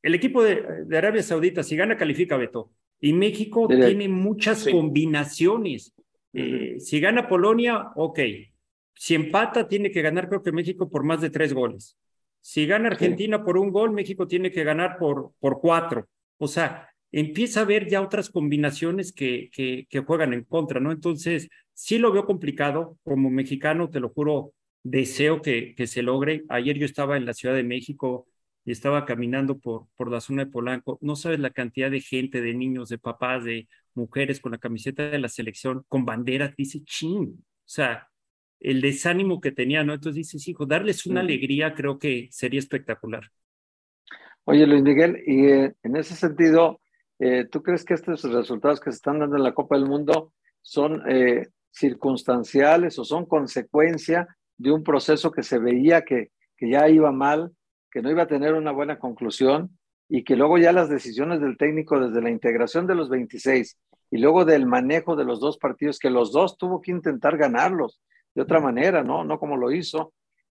el 0.00 0.14
equipo 0.14 0.44
de, 0.44 0.84
de 0.86 0.98
Arabia 0.98 1.22
Saudita, 1.22 1.64
si 1.64 1.76
gana, 1.76 1.96
califica 1.96 2.36
Beto. 2.36 2.70
Y 3.00 3.12
México 3.12 3.68
tiene 3.68 4.08
muchas 4.08 4.66
combinaciones. 4.66 5.94
Eh, 6.32 6.76
si 6.78 7.00
gana 7.00 7.28
Polonia, 7.28 7.90
ok. 7.94 8.20
Si 8.94 9.14
empata, 9.14 9.68
tiene 9.68 9.90
que 9.90 10.02
ganar, 10.02 10.28
creo 10.28 10.42
que 10.42 10.52
México, 10.52 10.88
por 10.88 11.04
más 11.04 11.20
de 11.20 11.30
tres 11.30 11.52
goles. 11.52 11.96
Si 12.40 12.66
gana 12.66 12.88
Argentina 12.88 13.44
por 13.44 13.56
un 13.58 13.70
gol, 13.70 13.92
México 13.92 14.26
tiene 14.26 14.50
que 14.50 14.64
ganar 14.64 14.98
por, 14.98 15.32
por 15.38 15.60
cuatro. 15.60 16.06
O 16.38 16.48
sea, 16.48 16.88
empieza 17.10 17.60
a 17.60 17.62
haber 17.62 17.88
ya 17.88 18.02
otras 18.02 18.30
combinaciones 18.30 19.12
que, 19.12 19.50
que, 19.52 19.86
que, 19.88 20.00
juegan 20.00 20.32
en 20.34 20.44
contra, 20.44 20.80
¿no? 20.80 20.92
Entonces, 20.92 21.48
sí 21.72 21.98
lo 21.98 22.12
veo 22.12 22.26
complicado. 22.26 22.98
Como 23.02 23.30
mexicano, 23.30 23.90
te 23.90 24.00
lo 24.00 24.10
juro, 24.10 24.52
deseo 24.82 25.40
que, 25.40 25.74
que 25.74 25.86
se 25.86 26.02
logre. 26.02 26.44
Ayer 26.48 26.78
yo 26.78 26.84
estaba 26.84 27.16
en 27.16 27.26
la 27.26 27.34
Ciudad 27.34 27.54
de 27.54 27.64
México 27.64 28.26
y 28.64 28.72
estaba 28.72 29.04
caminando 29.04 29.58
por, 29.58 29.86
por 29.96 30.10
la 30.10 30.20
zona 30.20 30.44
de 30.44 30.50
Polanco. 30.50 30.98
No 31.02 31.16
sabes 31.16 31.40
la 31.40 31.50
cantidad 31.50 31.90
de 31.90 32.00
gente, 32.00 32.40
de 32.40 32.54
niños, 32.54 32.88
de 32.88 32.98
papás, 32.98 33.44
de 33.44 33.68
mujeres 33.94 34.40
con 34.40 34.52
la 34.52 34.58
camiseta 34.58 35.10
de 35.10 35.18
la 35.18 35.28
selección, 35.28 35.84
con 35.88 36.04
banderas. 36.04 36.54
Dice, 36.56 36.82
ching, 36.84 37.36
o 37.38 37.44
sea, 37.64 38.08
el 38.60 38.80
desánimo 38.80 39.40
que 39.40 39.52
tenía, 39.52 39.84
¿no? 39.84 39.92
Entonces 39.92 40.16
dices, 40.16 40.48
hijo, 40.48 40.64
darles 40.64 41.04
una 41.06 41.20
alegría 41.20 41.74
creo 41.74 41.98
que 41.98 42.28
sería 42.30 42.58
espectacular. 42.58 43.30
Oye, 44.44 44.66
Luis 44.66 44.82
Miguel, 44.82 45.22
y 45.26 45.46
eh, 45.46 45.74
en 45.82 45.96
ese 45.96 46.14
sentido, 46.14 46.80
eh, 47.18 47.46
¿tú 47.50 47.62
crees 47.62 47.84
que 47.84 47.94
estos 47.94 48.22
resultados 48.22 48.80
que 48.80 48.90
se 48.90 48.96
están 48.96 49.18
dando 49.18 49.36
en 49.36 49.42
la 49.42 49.54
Copa 49.54 49.76
del 49.76 49.86
Mundo 49.86 50.32
son 50.62 51.02
eh, 51.08 51.48
circunstanciales 51.70 52.98
o 52.98 53.04
son 53.04 53.26
consecuencia 53.26 54.28
de 54.56 54.70
un 54.72 54.82
proceso 54.82 55.30
que 55.30 55.42
se 55.42 55.58
veía 55.58 56.02
que, 56.02 56.30
que 56.56 56.70
ya 56.70 56.88
iba 56.88 57.10
mal, 57.12 57.52
que 57.94 58.02
no 58.02 58.10
iba 58.10 58.24
a 58.24 58.26
tener 58.26 58.54
una 58.54 58.72
buena 58.72 58.98
conclusión 58.98 59.78
y 60.08 60.24
que 60.24 60.34
luego 60.34 60.58
ya 60.58 60.72
las 60.72 60.88
decisiones 60.88 61.40
del 61.40 61.56
técnico 61.56 62.00
desde 62.00 62.20
la 62.20 62.28
integración 62.28 62.88
de 62.88 62.96
los 62.96 63.08
26 63.08 63.78
y 64.10 64.18
luego 64.18 64.44
del 64.44 64.66
manejo 64.66 65.14
de 65.14 65.24
los 65.24 65.38
dos 65.38 65.58
partidos, 65.58 66.00
que 66.00 66.10
los 66.10 66.32
dos 66.32 66.58
tuvo 66.58 66.80
que 66.80 66.90
intentar 66.90 67.36
ganarlos 67.36 68.02
de 68.34 68.42
otra 68.42 68.58
manera, 68.60 69.04
¿no? 69.04 69.24
No 69.24 69.38
como 69.38 69.56
lo 69.56 69.70
hizo. 69.70 70.12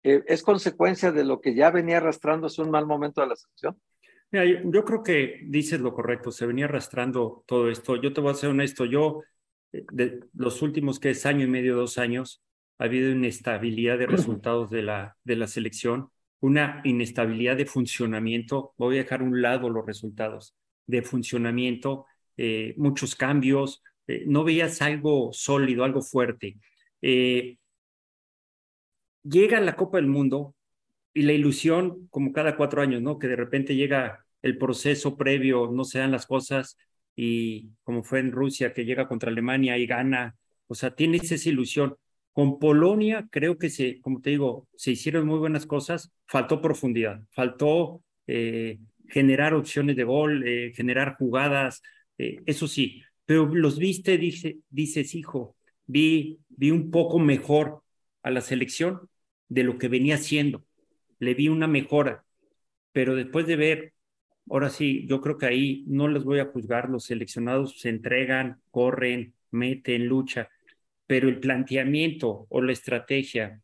Eh, 0.04 0.22
¿Es 0.28 0.44
consecuencia 0.44 1.10
de 1.10 1.24
lo 1.24 1.40
que 1.40 1.56
ya 1.56 1.72
venía 1.72 1.96
arrastrándose 1.96 2.62
un 2.62 2.70
mal 2.70 2.86
momento 2.86 3.20
de 3.20 3.26
la 3.26 3.34
selección? 3.34 3.80
Mira, 4.30 4.44
yo, 4.44 4.70
yo, 4.70 4.84
creo 4.84 5.02
que 5.02 5.40
dices 5.46 5.80
lo 5.80 5.92
correcto, 5.92 6.30
se 6.30 6.46
venía 6.46 6.66
arrastrando 6.66 7.42
todo 7.46 7.68
esto. 7.68 7.96
Yo 7.96 8.12
te 8.12 8.20
voy 8.20 8.30
a 8.30 8.34
ser 8.34 8.50
honesto, 8.50 8.84
yo 8.84 9.22
eh, 9.72 9.84
de 9.90 10.20
los 10.34 10.62
últimos 10.62 11.00
que 11.00 11.10
es 11.10 11.26
año 11.26 11.44
y 11.44 11.50
medio, 11.50 11.74
dos 11.74 11.98
años, 11.98 12.44
ha 12.78 12.84
habido 12.84 13.10
inestabilidad 13.10 13.98
de 13.98 14.06
resultados 14.06 14.70
de 14.70 14.82
la, 14.82 15.16
de 15.24 15.34
la 15.34 15.48
selección, 15.48 16.10
una 16.40 16.80
inestabilidad 16.84 17.56
de 17.56 17.66
funcionamiento. 17.66 18.74
Voy 18.76 18.96
a 18.96 19.02
dejar 19.02 19.20
a 19.20 19.24
un 19.24 19.40
lado 19.42 19.70
los 19.70 19.86
resultados 19.86 20.54
de 20.86 21.02
funcionamiento, 21.02 22.06
eh, 22.36 22.74
muchos 22.76 23.14
cambios, 23.14 23.82
eh, 24.06 24.24
no 24.26 24.44
veías 24.44 24.82
algo 24.82 25.32
sólido, 25.32 25.84
algo 25.84 26.02
fuerte. 26.02 26.56
Eh, 27.00 27.58
llega 29.22 29.60
la 29.60 29.76
Copa 29.76 29.98
del 29.98 30.06
Mundo 30.06 30.54
y 31.12 31.22
la 31.22 31.32
ilusión, 31.32 32.08
como 32.10 32.32
cada 32.32 32.56
cuatro 32.56 32.82
años, 32.82 33.02
¿no? 33.02 33.18
Que 33.18 33.28
de 33.28 33.36
repente 33.36 33.76
llega 33.76 34.26
el 34.42 34.58
proceso 34.58 35.16
previo, 35.16 35.70
no 35.72 35.84
se 35.84 35.98
dan 35.98 36.10
las 36.12 36.26
cosas 36.26 36.76
y 37.16 37.70
como 37.82 38.02
fue 38.02 38.20
en 38.20 38.32
Rusia, 38.32 38.72
que 38.74 38.84
llega 38.84 39.08
contra 39.08 39.30
Alemania 39.30 39.78
y 39.78 39.86
gana, 39.86 40.36
o 40.66 40.74
sea, 40.74 40.94
tienes 40.94 41.30
esa 41.32 41.48
ilusión. 41.48 41.96
Con 42.34 42.58
Polonia 42.58 43.28
creo 43.30 43.58
que 43.58 43.70
se, 43.70 44.00
como 44.00 44.20
te 44.20 44.30
digo, 44.30 44.66
se 44.74 44.90
hicieron 44.90 45.24
muy 45.24 45.38
buenas 45.38 45.66
cosas, 45.66 46.12
faltó 46.26 46.60
profundidad, 46.60 47.20
faltó 47.30 48.02
eh, 48.26 48.80
generar 49.08 49.54
opciones 49.54 49.94
de 49.94 50.02
gol, 50.02 50.42
eh, 50.44 50.72
generar 50.74 51.14
jugadas, 51.16 51.80
eh, 52.18 52.40
eso 52.46 52.66
sí, 52.66 53.02
pero 53.24 53.46
los 53.46 53.78
viste, 53.78 54.18
dice, 54.18 54.58
dices, 54.68 55.14
hijo, 55.14 55.54
vi, 55.86 56.40
vi 56.48 56.72
un 56.72 56.90
poco 56.90 57.20
mejor 57.20 57.82
a 58.24 58.32
la 58.32 58.40
selección 58.40 59.08
de 59.48 59.62
lo 59.62 59.78
que 59.78 59.86
venía 59.86 60.16
haciendo, 60.16 60.64
le 61.20 61.34
vi 61.34 61.48
una 61.48 61.68
mejora, 61.68 62.24
pero 62.90 63.14
después 63.14 63.46
de 63.46 63.54
ver, 63.54 63.92
ahora 64.50 64.70
sí, 64.70 65.06
yo 65.06 65.20
creo 65.20 65.38
que 65.38 65.46
ahí 65.46 65.84
no 65.86 66.08
les 66.08 66.24
voy 66.24 66.40
a 66.40 66.46
juzgar, 66.46 66.90
los 66.90 67.04
seleccionados 67.04 67.78
se 67.78 67.90
entregan, 67.90 68.60
corren, 68.72 69.34
meten, 69.52 70.08
lucha, 70.08 70.48
pero 71.06 71.28
el 71.28 71.40
planteamiento 71.40 72.46
o 72.48 72.62
la 72.62 72.72
estrategia 72.72 73.60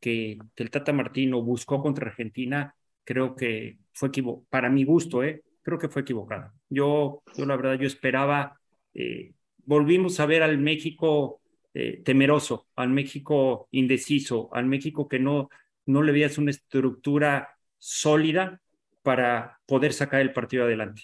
que, 0.00 0.38
el 0.56 0.70
Tata 0.70 0.92
Martino 0.92 1.42
buscó 1.42 1.82
contra 1.82 2.08
Argentina, 2.08 2.74
creo 3.04 3.34
que 3.34 3.78
fue 3.92 4.08
equivocado, 4.08 4.46
para 4.50 4.70
mi 4.70 4.84
gusto, 4.84 5.22
¿eh? 5.22 5.42
creo 5.62 5.78
que 5.78 5.88
fue 5.88 6.02
equivocada. 6.02 6.54
Yo, 6.68 7.22
yo 7.36 7.46
la 7.46 7.56
verdad, 7.56 7.74
yo 7.74 7.86
esperaba, 7.86 8.60
eh, 8.94 9.32
volvimos 9.64 10.20
a 10.20 10.26
ver 10.26 10.42
al 10.42 10.58
México 10.58 11.40
eh, 11.74 12.02
temeroso, 12.04 12.68
al 12.76 12.90
México 12.90 13.68
indeciso, 13.72 14.48
al 14.52 14.66
México 14.66 15.08
que 15.08 15.18
no, 15.18 15.50
no 15.86 16.02
le 16.02 16.12
veías 16.12 16.38
una 16.38 16.50
estructura 16.50 17.56
sólida 17.78 18.60
para 19.02 19.58
poder 19.66 19.92
sacar 19.92 20.20
el 20.20 20.32
partido 20.32 20.64
adelante. 20.64 21.02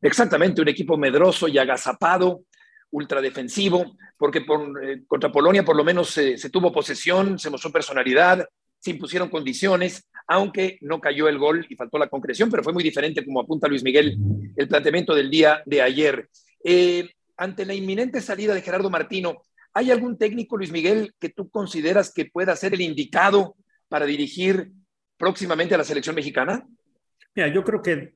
Exactamente, 0.00 0.62
un 0.62 0.68
equipo 0.68 0.96
medroso 0.96 1.48
y 1.48 1.58
agazapado, 1.58 2.42
ultradefensivo, 2.90 3.96
porque 4.16 4.42
por, 4.42 4.84
eh, 4.84 5.02
contra 5.06 5.30
Polonia 5.30 5.64
por 5.64 5.76
lo 5.76 5.84
menos 5.84 6.10
se 6.10 6.50
tuvo 6.50 6.72
posesión, 6.72 7.38
se 7.38 7.50
mostró 7.50 7.70
personalidad, 7.70 8.46
se 8.78 8.90
impusieron 8.90 9.28
condiciones, 9.28 10.08
aunque 10.26 10.78
no 10.82 11.00
cayó 11.00 11.28
el 11.28 11.38
gol 11.38 11.66
y 11.68 11.74
faltó 11.74 11.98
la 11.98 12.08
concreción, 12.08 12.50
pero 12.50 12.62
fue 12.62 12.72
muy 12.72 12.82
diferente, 12.82 13.24
como 13.24 13.40
apunta 13.40 13.68
Luis 13.68 13.82
Miguel, 13.82 14.16
el 14.56 14.68
planteamiento 14.68 15.14
del 15.14 15.30
día 15.30 15.62
de 15.66 15.82
ayer. 15.82 16.28
Eh, 16.64 17.10
ante 17.36 17.64
la 17.64 17.74
inminente 17.74 18.20
salida 18.20 18.54
de 18.54 18.62
Gerardo 18.62 18.90
Martino, 18.90 19.42
¿hay 19.72 19.90
algún 19.90 20.18
técnico, 20.18 20.56
Luis 20.56 20.72
Miguel, 20.72 21.14
que 21.18 21.28
tú 21.30 21.48
consideras 21.50 22.12
que 22.12 22.26
pueda 22.26 22.54
ser 22.56 22.74
el 22.74 22.80
indicado 22.80 23.56
para 23.88 24.06
dirigir 24.06 24.70
próximamente 25.16 25.74
a 25.74 25.78
la 25.78 25.84
selección 25.84 26.14
mexicana? 26.14 26.66
Mira, 27.34 27.48
yo 27.48 27.64
creo 27.64 27.82
que 27.82 28.14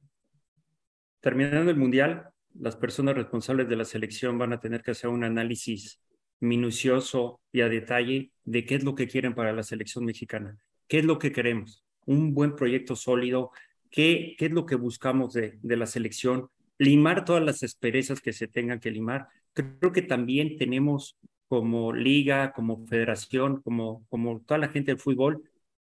terminando 1.20 1.70
el 1.70 1.76
Mundial, 1.76 2.28
las 2.58 2.76
personas 2.76 3.14
responsables 3.14 3.68
de 3.68 3.76
la 3.76 3.84
selección 3.84 4.38
van 4.38 4.52
a 4.52 4.60
tener 4.60 4.82
que 4.82 4.92
hacer 4.92 5.10
un 5.10 5.24
análisis 5.24 6.00
minucioso 6.40 7.40
y 7.52 7.60
a 7.60 7.68
detalle 7.68 8.32
de 8.44 8.64
qué 8.64 8.74
es 8.76 8.84
lo 8.84 8.94
que 8.94 9.08
quieren 9.08 9.34
para 9.34 9.52
la 9.52 9.62
selección 9.62 10.04
mexicana, 10.04 10.58
qué 10.88 10.98
es 10.98 11.04
lo 11.04 11.18
que 11.18 11.32
queremos, 11.32 11.84
un 12.04 12.34
buen 12.34 12.56
proyecto 12.56 12.96
sólido, 12.96 13.50
qué, 13.90 14.34
qué 14.38 14.46
es 14.46 14.52
lo 14.52 14.66
que 14.66 14.74
buscamos 14.74 15.34
de, 15.34 15.58
de 15.62 15.76
la 15.76 15.86
selección, 15.86 16.48
limar 16.78 17.24
todas 17.24 17.42
las 17.44 17.62
asperezas 17.62 18.20
que 18.20 18.32
se 18.32 18.48
tengan 18.48 18.80
que 18.80 18.90
limar. 18.90 19.28
Creo 19.52 19.92
que 19.92 20.02
también 20.02 20.56
tenemos 20.56 21.16
como 21.46 21.92
liga, 21.92 22.52
como 22.52 22.86
federación, 22.86 23.60
como, 23.60 24.06
como 24.08 24.40
toda 24.40 24.58
la 24.58 24.68
gente 24.68 24.90
del 24.90 25.00
fútbol, 25.00 25.42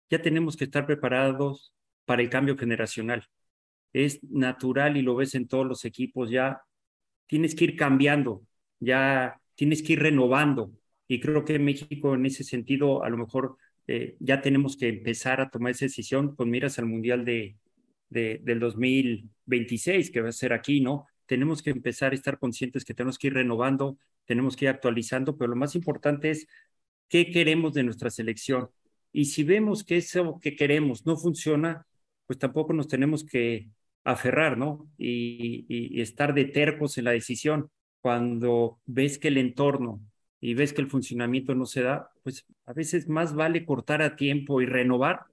ya 0.10 0.22
tenemos 0.22 0.56
que 0.56 0.66
estar 0.66 0.86
preparados 0.86 1.74
para 2.06 2.22
el 2.22 2.30
cambio 2.30 2.56
generacional. 2.58 3.28
Es 3.96 4.22
natural 4.24 4.98
y 4.98 5.02
lo 5.02 5.16
ves 5.16 5.36
en 5.36 5.48
todos 5.48 5.66
los 5.66 5.86
equipos, 5.86 6.30
ya 6.30 6.62
tienes 7.28 7.56
que 7.56 7.64
ir 7.66 7.76
cambiando, 7.78 8.46
ya 8.80 9.40
tienes 9.56 9.82
que 9.82 9.94
ir 9.94 10.02
renovando. 10.02 10.72
Y 11.08 11.20
creo 11.22 11.46
que 11.46 11.56
en 11.56 11.66
México, 11.66 12.14
en 12.14 12.26
ese 12.26 12.44
sentido, 12.44 13.04
a 13.04 13.10
lo 13.10 13.18
mejor 13.18 13.58
eh, 13.88 14.18
ya 14.20 14.42
tenemos 14.42 14.76
que 14.76 14.90
empezar 14.90 15.40
a 15.40 15.50
tomar 15.50 15.72
esa 15.72 15.86
decisión 15.86 16.36
con 16.36 16.50
miras 16.50 16.78
al 16.80 16.88
Mundial 16.88 17.24
de, 17.24 17.56
de, 18.10 18.42
del 18.44 18.60
2026, 18.60 20.12
que 20.12 20.22
va 20.22 20.30
a 20.30 20.32
ser 20.34 20.54
aquí, 20.54 20.82
¿no? 20.82 21.08
Tenemos 21.26 21.62
que 21.62 21.70
empezar 21.70 22.12
a 22.12 22.16
estar 22.16 22.38
conscientes 22.40 22.84
que 22.86 22.94
tenemos 22.94 23.18
que 23.18 23.28
ir 23.28 23.34
renovando, 23.34 23.98
tenemos 24.26 24.56
que 24.56 24.66
ir 24.66 24.70
actualizando, 24.70 25.38
pero 25.38 25.50
lo 25.50 25.56
más 25.56 25.76
importante 25.76 26.32
es 26.32 26.48
qué 27.08 27.32
queremos 27.32 27.74
de 27.74 27.84
nuestra 27.84 28.10
selección. 28.10 28.70
Y 29.12 29.26
si 29.26 29.44
vemos 29.44 29.84
que 29.84 29.98
eso 29.98 30.40
que 30.42 30.56
queremos 30.56 31.06
no 31.06 31.18
funciona, 31.18 31.86
pues 32.26 32.40
tampoco 32.40 32.74
nos 32.74 32.88
tenemos 32.88 33.24
que 33.24 33.70
aferrar, 34.06 34.58
¿no? 34.58 34.90
Y, 34.98 36.02
estar 36.02 36.34
de 36.34 36.46
tercos 36.46 36.98
en 36.98 37.06
la 37.06 37.12
decisión 37.12 37.72
cuando 38.02 38.80
ves 38.86 39.18
que 39.20 39.30
el 39.30 39.38
entorno 39.38 40.00
y 40.40 40.54
ves 40.54 40.74
que 40.74 40.82
el 40.82 40.90
funcionamiento 40.90 41.56
no 41.56 41.66
se 41.66 41.82
da, 41.82 42.12
pues 42.24 42.46
a 42.66 42.74
veces 42.74 43.10
más 43.10 43.34
vale 43.36 43.66
cortar 43.66 44.02
a 44.02 44.16
tiempo 44.16 44.62
y 44.62 44.68
renovar, 44.68 45.26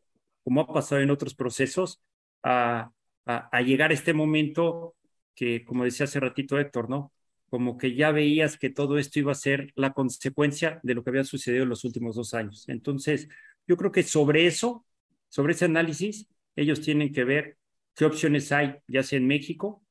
como 0.42 0.62
ha 0.62 0.66
pasado 0.72 1.02
en 1.02 1.10
otros 1.10 1.34
procesos, 1.34 2.00
a, 2.42 2.90
a, 3.26 3.60
llegar 3.62 3.90
a 3.90 3.94
este 3.94 4.14
momento 4.14 4.94
que, 5.34 5.64
como 5.64 5.84
decía 5.84 6.04
hace 6.04 6.20
ratito 6.20 6.58
Héctor, 6.58 6.88
¿no? 6.88 7.12
Como 7.50 7.76
que 7.76 7.94
ya 7.94 8.10
veías 8.10 8.58
que 8.58 8.70
todo 8.70 8.98
esto 8.98 9.18
iba 9.18 9.32
a 9.32 9.34
ser 9.34 9.72
la 9.76 9.92
consecuencia 9.92 10.80
de 10.82 10.94
lo 10.94 11.04
que 11.04 11.10
había 11.10 11.24
sucedido 11.24 11.64
en 11.64 11.68
los 11.68 11.84
últimos 11.84 12.16
dos 12.16 12.32
años. 12.34 12.68
Entonces, 12.68 13.28
yo 13.66 13.76
creo 13.76 13.92
que 13.92 14.02
sobre 14.02 14.46
eso, 14.46 14.86
sobre 15.28 15.52
ese 15.52 15.66
análisis, 15.66 16.28
ellos 16.56 16.80
tienen 16.80 17.12
que 17.12 17.24
ver 17.24 17.58
qué 17.94 18.04
opciones 18.04 18.52
hay, 18.52 18.76
ya 18.86 19.02
sea 19.02 19.18
en 19.18 19.26
México 19.26 19.82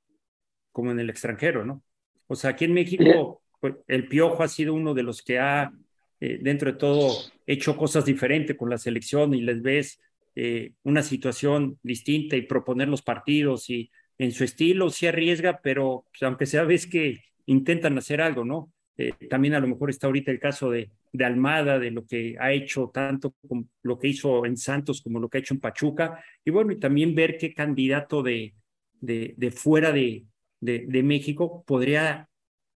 como 0.71 0.91
en 0.91 0.99
el 0.99 1.09
extranjero, 1.09 1.65
¿no? 1.65 1.83
O 2.27 2.35
sea, 2.35 2.51
aquí 2.51 2.65
en 2.65 2.73
México, 2.73 3.41
pues, 3.59 3.75
el 3.87 4.07
Piojo 4.07 4.43
ha 4.43 4.47
sido 4.47 4.73
uno 4.73 4.93
de 4.93 5.03
los 5.03 5.21
que 5.21 5.39
ha, 5.39 5.71
eh, 6.19 6.39
dentro 6.41 6.71
de 6.71 6.77
todo, 6.77 7.11
hecho 7.45 7.75
cosas 7.75 8.05
diferentes 8.05 8.55
con 8.55 8.69
la 8.69 8.77
selección 8.77 9.33
y 9.33 9.41
les 9.41 9.61
ves 9.61 9.99
eh, 10.35 10.73
una 10.83 11.03
situación 11.03 11.77
distinta 11.83 12.37
y 12.37 12.43
proponer 12.43 12.87
los 12.87 13.01
partidos 13.01 13.69
y 13.69 13.91
en 14.17 14.31
su 14.31 14.43
estilo 14.43 14.89
se 14.89 15.09
arriesga, 15.09 15.59
pero 15.61 16.05
pues, 16.11 16.23
aunque 16.23 16.45
sea 16.45 16.63
ves 16.63 16.87
que 16.87 17.21
intentan 17.47 17.97
hacer 17.97 18.21
algo, 18.21 18.45
¿no? 18.45 18.71
Eh, 19.01 19.27
también 19.27 19.55
a 19.55 19.59
lo 19.59 19.67
mejor 19.67 19.89
está 19.89 20.05
ahorita 20.05 20.29
el 20.29 20.39
caso 20.39 20.69
de, 20.69 20.91
de 21.11 21.25
Almada, 21.25 21.79
de 21.79 21.89
lo 21.89 22.05
que 22.05 22.35
ha 22.39 22.51
hecho 22.51 22.91
tanto 22.93 23.33
lo 23.81 23.97
que 23.97 24.09
hizo 24.09 24.45
en 24.45 24.57
Santos 24.57 25.01
como 25.01 25.19
lo 25.19 25.27
que 25.27 25.39
ha 25.39 25.41
hecho 25.41 25.55
en 25.55 25.59
Pachuca, 25.59 26.23
y 26.45 26.51
bueno, 26.51 26.71
y 26.71 26.79
también 26.79 27.15
ver 27.15 27.37
qué 27.39 27.51
candidato 27.53 28.21
de, 28.21 28.53
de, 28.99 29.33
de 29.37 29.51
fuera 29.51 29.91
de, 29.91 30.25
de, 30.59 31.03
México 31.03 31.63
podría 31.65 32.29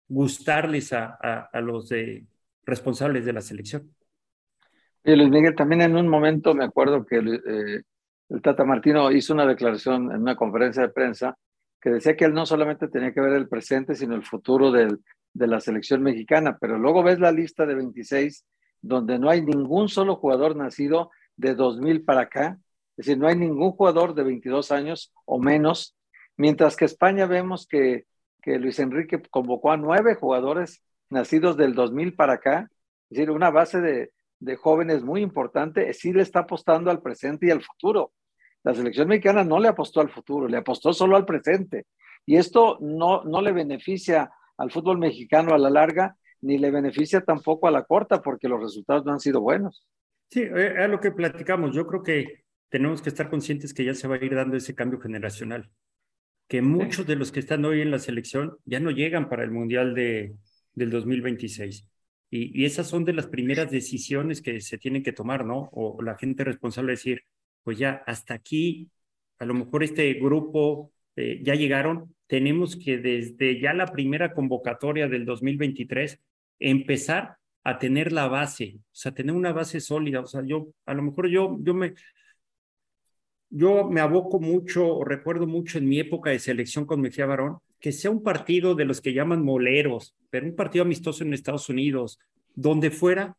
gustarles 0.08 0.94
a, 0.94 1.14
a, 1.14 1.62
los 1.62 1.94
responsables 2.64 3.24
de 3.26 3.34
la 3.34 3.42
selección. 3.42 3.94
Y 5.04 5.16
Luis 5.16 5.30
Miguel, 5.30 5.56
también 5.56 5.82
en 5.82 5.96
un 5.96 6.08
momento 6.08 6.56
me 6.56 6.66
acuerdo 6.66 7.06
que 7.06 7.18
eh, 7.18 7.82
el 8.30 8.42
Tata 8.42 8.66
Martino 8.66 9.12
hizo 9.12 9.34
una 9.34 9.46
declaración 9.46 10.12
en 10.12 10.22
una 10.22 10.36
conferencia 10.36 10.82
de 10.82 10.90
prensa 10.90 11.38
que 11.80 11.92
decía 11.92 12.16
que 12.16 12.26
él 12.26 12.34
no 12.34 12.48
solamente 12.48 12.88
tenía 12.88 13.14
que 13.14 13.22
ver 13.22 13.34
el 13.34 13.48
presente, 13.48 13.94
sino 13.94 14.16
el 14.16 14.24
futuro 14.24 14.72
del, 14.72 15.00
de 15.36 15.48
la 15.48 15.60
selección 15.60 16.02
mexicana, 16.02 16.58
pero 16.60 16.80
luego 16.80 17.04
ves 17.04 17.20
la 17.20 17.32
lista 17.32 17.66
de 17.66 17.76
26 17.76 18.46
donde 18.82 19.20
no 19.20 19.30
hay 19.30 19.42
ningún 19.42 19.90
solo 19.90 20.16
jugador 20.16 20.56
nacido 20.56 21.12
de 21.36 21.56
2000 21.56 22.06
para 22.06 22.22
acá, 22.22 22.58
es 22.98 23.06
decir, 23.06 23.18
no 23.18 23.28
hay 23.28 23.36
ningún 23.36 23.72
jugador 23.72 24.16
de 24.16 24.24
22 24.24 24.72
años 24.72 25.14
o 25.26 25.38
menos, 25.40 25.96
mientras 26.38 26.78
que 26.78 26.86
España 26.86 27.26
vemos 27.26 27.68
que, 27.68 28.06
que 28.42 28.58
Luis 28.58 28.80
Enrique 28.80 29.22
convocó 29.30 29.72
a 29.72 29.78
nueve 29.78 30.16
jugadores 30.16 30.82
nacidos 31.10 31.58
del 31.58 31.76
2000 31.76 32.16
para 32.16 32.34
acá, 32.34 32.70
es 33.10 33.18
decir, 33.18 33.30
una 33.30 33.50
base 33.50 33.82
de, 33.82 34.14
de 34.40 34.56
jóvenes 34.56 35.04
muy 35.04 35.22
importante, 35.22 35.94
sí 35.94 36.14
le 36.14 36.22
está 36.22 36.42
apostando 36.42 36.90
al 36.90 37.02
presente 37.02 37.48
y 37.48 37.52
al 37.52 37.62
futuro. 37.62 38.14
La 38.64 38.74
selección 38.74 39.10
mexicana 39.10 39.44
no 39.44 39.60
le 39.60 39.68
apostó 39.68 40.00
al 40.00 40.10
futuro, 40.10 40.48
le 40.48 40.58
apostó 40.58 40.94
solo 40.94 41.18
al 41.18 41.26
presente. 41.26 41.86
Y 42.26 42.38
esto 42.38 42.78
no, 42.80 43.24
no 43.24 43.42
le 43.42 43.52
beneficia 43.52 44.32
al 44.58 44.72
fútbol 44.72 44.98
mexicano 44.98 45.54
a 45.54 45.58
la 45.58 45.70
larga, 45.70 46.18
ni 46.42 46.58
le 46.58 46.72
beneficia 46.72 47.22
tampoco 47.22 47.68
a 47.68 47.72
la 47.72 47.84
corta, 47.84 48.22
porque 48.22 48.48
los 48.48 48.62
resultados 48.62 49.06
no 49.06 49.14
han 49.14 49.20
sido 49.20 49.42
buenos. 49.42 49.88
Sí, 50.30 50.42
eh, 50.42 50.76
es 50.78 50.90
lo 50.90 51.00
que 51.00 51.12
platicamos. 51.12 51.76
Yo 51.76 51.86
creo 51.88 52.04
que 52.04 52.44
tenemos 52.70 53.02
que 53.02 53.10
estar 53.10 53.30
conscientes 53.30 53.74
que 53.74 53.86
ya 53.86 53.94
se 53.94 54.08
va 54.08 54.16
a 54.16 54.24
ir 54.24 54.36
dando 54.36 54.58
ese 54.58 54.76
cambio 54.76 55.00
generacional, 55.00 55.70
que 56.48 56.62
muchos 56.62 57.08
de 57.08 57.16
los 57.16 57.32
que 57.32 57.40
están 57.40 57.66
hoy 57.66 57.82
en 57.82 57.92
la 57.92 58.00
selección 58.00 58.58
ya 58.66 58.80
no 58.80 58.92
llegan 58.92 59.30
para 59.30 59.44
el 59.44 59.52
Mundial 59.52 59.96
de, 59.96 60.36
del 60.74 60.90
2026. 60.90 61.88
Y, 62.30 62.62
y, 62.62 62.66
esas 62.66 62.88
son 62.88 63.06
de 63.06 63.14
las 63.14 63.28
primeras 63.28 63.72
decisiones 63.72 64.42
que 64.42 64.60
se 64.62 64.78
tienen 64.78 65.04
que 65.04 65.14
tomar, 65.14 65.46
¿no? 65.46 65.70
O 65.72 66.02
la 66.02 66.18
gente 66.18 66.44
responsable 66.44 66.92
decir, 66.92 67.22
pues 67.64 67.78
ya 67.78 68.04
hasta 68.06 68.34
aquí, 68.34 68.90
a 69.40 69.46
lo 69.46 69.54
mejor 69.54 69.84
este 69.84 70.14
grupo 70.14 70.92
eh, 71.16 71.42
ya 71.44 71.56
llegaron, 71.56 72.15
tenemos 72.28 72.76
que 72.76 72.98
desde 72.98 73.60
ya 73.60 73.74
la 73.74 73.88
primera 73.88 74.34
convocatoria 74.34 75.08
del 75.08 75.26
2023 75.26 76.20
empezar 76.60 77.38
a 77.64 77.80
tener 77.80 78.12
la 78.12 78.28
base, 78.28 78.76
o 78.78 78.84
sea, 78.92 79.14
tener 79.14 79.36
una 79.36 79.52
base 79.52 79.80
sólida. 79.80 80.22
O 80.22 80.26
sea, 80.28 80.44
yo, 80.46 80.68
a 80.86 80.94
lo 80.94 81.02
mejor 81.02 81.28
yo, 81.28 81.58
yo 81.62 81.74
me, 81.74 81.96
yo 83.50 83.90
me 83.90 84.02
aboco 84.02 84.40
mucho, 84.40 85.04
recuerdo 85.04 85.48
mucho 85.48 85.78
en 85.78 85.88
mi 85.88 86.00
época 86.00 86.30
de 86.30 86.40
selección 86.40 86.86
con 86.86 87.02
Mejía 87.02 87.26
Barón, 87.26 87.58
que 87.80 87.92
sea 87.92 88.12
un 88.12 88.24
partido 88.24 88.76
de 88.76 88.86
los 88.86 89.02
que 89.02 89.14
llaman 89.14 89.44
moleros, 89.44 90.16
pero 90.30 90.46
un 90.46 90.56
partido 90.56 90.84
amistoso 90.84 91.24
en 91.24 91.34
Estados 91.34 91.70
Unidos, 91.70 92.20
donde 92.54 92.92
fuera, 92.92 93.36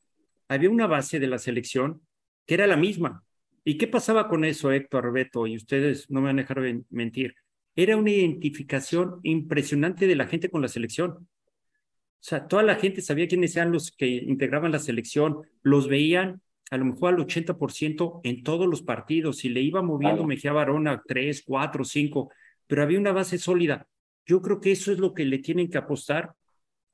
había 0.48 0.70
una 0.70 0.86
base 0.86 1.18
de 1.20 1.26
la 1.26 1.38
selección 1.38 2.02
que 2.46 2.54
era 2.54 2.66
la 2.66 2.76
misma. 2.76 3.24
¿Y 3.64 3.78
qué 3.78 3.88
pasaba 3.88 4.28
con 4.28 4.44
eso, 4.44 4.70
Héctor, 4.70 5.12
Beto? 5.12 5.46
Y 5.46 5.56
ustedes 5.56 6.10
no 6.10 6.20
me 6.20 6.26
van 6.26 6.38
a 6.38 6.42
dejar 6.42 6.62
mentir. 6.90 7.34
Era 7.76 7.96
una 7.96 8.10
identificación 8.10 9.20
impresionante 9.22 10.06
de 10.06 10.16
la 10.16 10.26
gente 10.26 10.50
con 10.50 10.62
la 10.62 10.68
selección. 10.68 11.10
O 11.10 12.28
sea, 12.28 12.48
toda 12.48 12.62
la 12.62 12.76
gente 12.76 13.02
sabía 13.02 13.28
quiénes 13.28 13.54
eran 13.54 13.70
los 13.70 13.92
que 13.92 14.06
integraban 14.06 14.72
la 14.72 14.78
selección, 14.78 15.42
los 15.62 15.88
veían 15.88 16.40
a 16.70 16.76
lo 16.78 16.86
mejor 16.86 17.14
al 17.14 17.20
80% 17.20 18.20
en 18.24 18.42
todos 18.42 18.66
los 18.66 18.82
partidos, 18.82 19.44
y 19.44 19.50
le 19.50 19.60
iba 19.60 19.82
moviendo 19.82 20.26
Mejía 20.26 20.52
Barón 20.52 20.88
a 20.88 21.02
3, 21.06 21.42
4, 21.46 21.84
5, 21.84 22.32
pero 22.66 22.82
había 22.82 22.98
una 22.98 23.12
base 23.12 23.38
sólida. 23.38 23.86
Yo 24.24 24.42
creo 24.42 24.60
que 24.60 24.72
eso 24.72 24.90
es 24.90 24.98
lo 24.98 25.14
que 25.14 25.24
le 25.24 25.38
tienen 25.38 25.70
que 25.70 25.78
apostar 25.78 26.34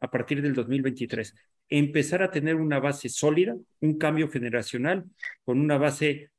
a 0.00 0.10
partir 0.10 0.42
del 0.42 0.52
2023. 0.54 1.34
Empezar 1.68 2.22
a 2.22 2.30
tener 2.30 2.56
una 2.56 2.80
base 2.80 3.08
sólida, 3.08 3.56
un 3.80 3.96
cambio 3.96 4.28
generacional, 4.28 5.04
con 5.44 5.58
una 5.58 5.78
base 5.78 6.30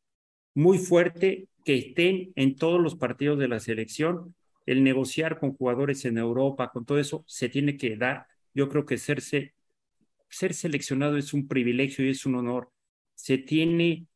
muy 0.54 0.78
fuerte 0.78 1.48
que 1.66 1.78
estén 1.78 2.34
en 2.36 2.56
todos 2.56 2.82
los 2.82 2.96
partidos 2.96 3.40
de 3.40 3.48
la 3.48 3.60
selección. 3.60 4.36
El 4.66 4.84
negociar 4.84 5.40
con 5.40 5.54
jugadores 5.54 6.06
en 6.06 6.18
Europa, 6.18 6.72
con 6.72 6.86
todo 6.86 7.00
eso, 7.00 7.24
se 7.28 7.50
tiene 7.50 7.78
que 7.78 7.98
dar. 7.98 8.28
Yo 8.54 8.70
creo 8.70 8.86
que 8.86 8.98
serse, 8.98 9.54
ser 10.30 10.54
seleccionado 10.54 11.18
es 11.18 11.34
un 11.34 11.48
privilegio 11.48 12.06
y 12.06 12.10
es 12.10 12.26
un 12.26 12.36
honor. 12.36 12.72
Se 13.16 13.38
tiene 13.38 14.08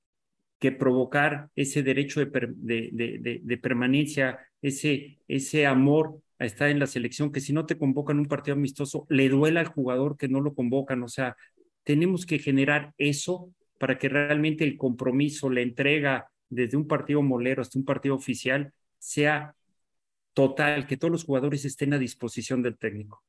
que 0.60 0.72
provocar 0.72 1.50
ese 1.56 1.84
derecho 1.84 2.20
de, 2.20 3.42
de, 3.44 3.58
permanencia, 3.58 4.40
ese, 4.62 5.20
ese 5.28 5.66
amor 5.68 6.22
a 6.40 6.46
estar 6.46 6.70
en 6.70 6.80
la 6.80 6.88
selección, 6.88 7.32
que 7.32 7.42
si 7.42 7.54
no 7.54 7.66
te 7.66 7.78
convocan 7.78 8.20
un 8.20 8.28
partido 8.28 8.56
amistoso, 8.56 9.06
le 9.10 9.30
duela 9.30 9.60
al 9.60 9.68
jugador 9.68 10.18
que 10.18 10.28
no 10.28 10.42
lo 10.42 10.56
convocan. 10.56 11.04
O 11.04 11.08
sea, 11.08 11.36
tenemos 11.84 12.26
que 12.26 12.40
generar 12.40 12.94
eso 12.98 13.52
para 13.78 13.98
que 13.98 14.10
realmente 14.10 14.64
el 14.64 14.78
compromiso, 14.78 15.50
la 15.50 15.62
entrega 15.62 16.30
desde 16.50 16.78
un 16.78 16.88
partido 16.88 17.22
molero 17.22 17.62
hasta 17.62 17.78
un 17.78 17.86
partido 17.86 18.16
oficial 18.16 18.74
sea 18.98 19.56
total, 20.34 20.88
que 20.88 20.98
todos 20.98 21.12
los 21.12 21.24
jugadores 21.24 21.66
estén 21.66 21.94
a 21.94 21.98
disposición 21.98 22.62
del 22.62 22.78
técnico. 22.78 23.24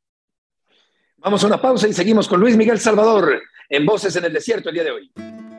Vamos 1.17 1.43
a 1.43 1.47
una 1.47 1.61
pausa 1.61 1.89
y 1.89 1.93
seguimos 1.93 2.29
con 2.29 2.39
Luis 2.39 2.57
Miguel 2.57 2.79
Salvador 2.79 3.43
en 3.69 3.87
Voces 3.87 4.15
en 4.17 4.25
el 4.25 4.33
Desierto 4.33 4.69
el 4.69 4.75
día 4.75 4.85
de 4.85 4.91
hoy. 4.91 5.11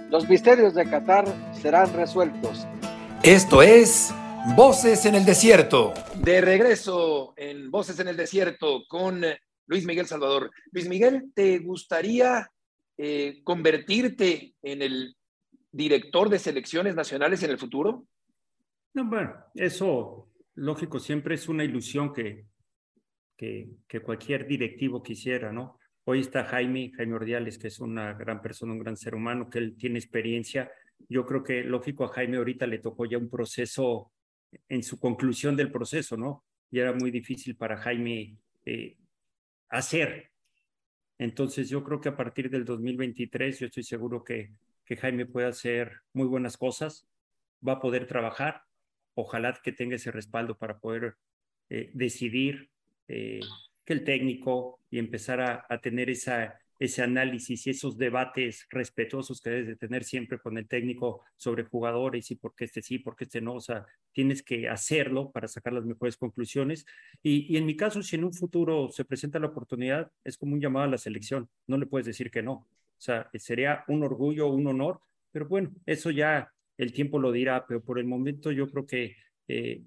Los 0.09 0.27
misterios 0.27 0.73
de 0.73 0.89
Qatar 0.89 1.25
serán 1.53 1.93
resueltos. 1.93 2.65
Esto 3.23 3.61
es 3.61 4.13
Voces 4.55 5.05
en 5.05 5.15
el 5.15 5.25
Desierto. 5.25 5.93
De 6.15 6.41
regreso 6.41 7.33
en 7.35 7.69
Voces 7.69 7.99
en 7.99 8.07
el 8.07 8.17
Desierto 8.17 8.83
con 8.87 9.23
Luis 9.67 9.85
Miguel 9.85 10.07
Salvador. 10.07 10.49
Luis 10.71 10.87
Miguel, 10.87 11.31
¿te 11.35 11.59
gustaría 11.59 12.49
eh, 13.01 13.39
convertirte 13.45 14.55
en 14.61 14.81
el 14.81 15.15
director 15.71 16.27
de 16.27 16.37
selecciones 16.37 16.95
nacionales 16.95 17.41
en 17.43 17.51
el 17.51 17.57
futuro? 17.57 18.05
No, 18.93 19.05
bueno, 19.05 19.35
eso, 19.55 20.29
lógico, 20.55 20.99
siempre 20.99 21.35
es 21.35 21.47
una 21.47 21.63
ilusión 21.63 22.11
que, 22.11 22.43
que, 23.37 24.01
cualquier 24.03 24.45
directivo 24.45 25.01
quisiera, 25.01 25.53
¿no? 25.53 25.79
Hoy 26.03 26.19
está 26.19 26.43
Jaime, 26.43 26.91
Jaime 26.93 27.15
Ordiales, 27.15 27.57
que 27.57 27.69
es 27.69 27.79
una 27.79 28.11
gran 28.15 28.41
persona, 28.41 28.73
un 28.73 28.79
gran 28.79 28.97
ser 28.97 29.15
humano, 29.15 29.49
que 29.49 29.59
él 29.59 29.77
tiene 29.77 29.97
experiencia. 29.97 30.69
Yo 31.07 31.25
creo 31.25 31.41
que, 31.41 31.63
lógico, 31.63 32.03
a 32.03 32.09
Jaime 32.09 32.35
ahorita 32.35 32.67
le 32.67 32.79
tocó 32.79 33.05
ya 33.05 33.17
un 33.17 33.29
proceso 33.29 34.11
en 34.67 34.83
su 34.83 34.99
conclusión 34.99 35.55
del 35.55 35.71
proceso, 35.71 36.17
¿no? 36.17 36.43
Y 36.69 36.79
era 36.79 36.91
muy 36.91 37.11
difícil 37.11 37.55
para 37.55 37.77
Jaime 37.77 38.35
eh, 38.65 38.97
hacer 39.69 40.28
entonces 41.19 41.69
yo 41.69 41.83
creo 41.83 41.99
que 41.99 42.09
a 42.09 42.15
partir 42.15 42.49
del 42.49 42.65
2023 42.65 43.59
yo 43.59 43.65
estoy 43.67 43.83
seguro 43.83 44.23
que, 44.23 44.53
que 44.85 44.95
Jaime 44.95 45.25
puede 45.25 45.47
hacer 45.47 46.01
muy 46.13 46.25
buenas 46.25 46.57
cosas, 46.57 47.07
va 47.65 47.73
a 47.73 47.81
poder 47.81 48.07
trabajar, 48.07 48.63
ojalá 49.13 49.59
que 49.61 49.73
tenga 49.73 49.97
ese 49.97 50.11
respaldo 50.11 50.57
para 50.57 50.79
poder 50.79 51.15
eh, 51.69 51.91
decidir 51.93 52.69
eh, 53.09 53.41
que 53.83 53.93
el 53.93 54.05
técnico 54.05 54.79
y 54.89 54.97
empezar 54.97 55.41
a, 55.41 55.65
a 55.69 55.81
tener 55.81 56.09
esa, 56.09 56.57
ese 56.79 57.03
análisis 57.03 57.67
y 57.67 57.71
esos 57.71 57.97
debates 57.97 58.65
respetuosos 58.69 59.41
que 59.41 59.49
debes 59.49 59.67
de 59.67 59.75
tener 59.75 60.05
siempre 60.05 60.39
con 60.39 60.57
el 60.57 60.67
técnico 60.67 61.25
sobre 61.35 61.65
jugadores 61.65 62.31
y 62.31 62.35
por 62.35 62.55
qué 62.55 62.65
este 62.65 62.81
sí, 62.81 62.99
por 62.99 63.17
qué 63.17 63.25
este 63.25 63.41
no, 63.41 63.55
o 63.55 63.59
sea, 63.59 63.85
tienes 64.13 64.41
que 64.41 64.69
hacerlo 64.69 65.31
para 65.31 65.47
sacar 65.49 65.73
las 65.73 65.85
mejores 65.85 66.15
conclusiones. 66.15 66.85
Y, 67.21 67.53
y, 67.53 67.57
en 67.57 67.65
mi 67.65 67.75
caso, 67.75 68.01
si 68.01 68.15
en 68.15 68.23
un 68.23 68.33
futuro 68.33 68.89
se 68.89 69.05
presenta 69.05 69.39
la 69.39 69.47
oportunidad, 69.47 70.11
es 70.23 70.37
como 70.37 70.53
un 70.53 70.61
llamado 70.61 70.85
a 70.85 70.89
la 70.89 70.97
selección, 70.97 71.49
no 71.67 71.77
le 71.77 71.85
puedes 71.85 72.07
decir 72.07 72.31
que 72.31 72.41
no. 72.41 72.53
O 72.53 73.01
sea, 73.01 73.29
sería 73.35 73.83
un 73.87 74.03
orgullo, 74.03 74.47
un 74.47 74.67
honor, 74.67 75.01
pero 75.31 75.47
bueno, 75.47 75.71
eso 75.85 76.11
ya 76.11 76.51
el 76.77 76.93
tiempo 76.93 77.19
lo 77.19 77.31
dirá, 77.31 77.65
pero 77.67 77.83
por 77.83 77.99
el 77.99 78.05
momento 78.05 78.51
yo 78.51 78.69
creo 78.69 78.85
que 78.85 79.15
eh, 79.47 79.83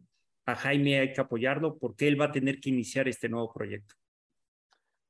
a 0.47 0.55
Jaime 0.57 0.99
hay 0.99 1.13
que 1.13 1.21
apoyarlo 1.21 1.79
porque 1.79 2.09
él 2.09 2.21
va 2.21 2.27
a 2.27 2.33
tener 2.33 2.61
que 2.61 2.71
iniciar 2.71 3.09
este 3.09 3.29
nuevo 3.29 3.53
proyecto. 3.53 3.95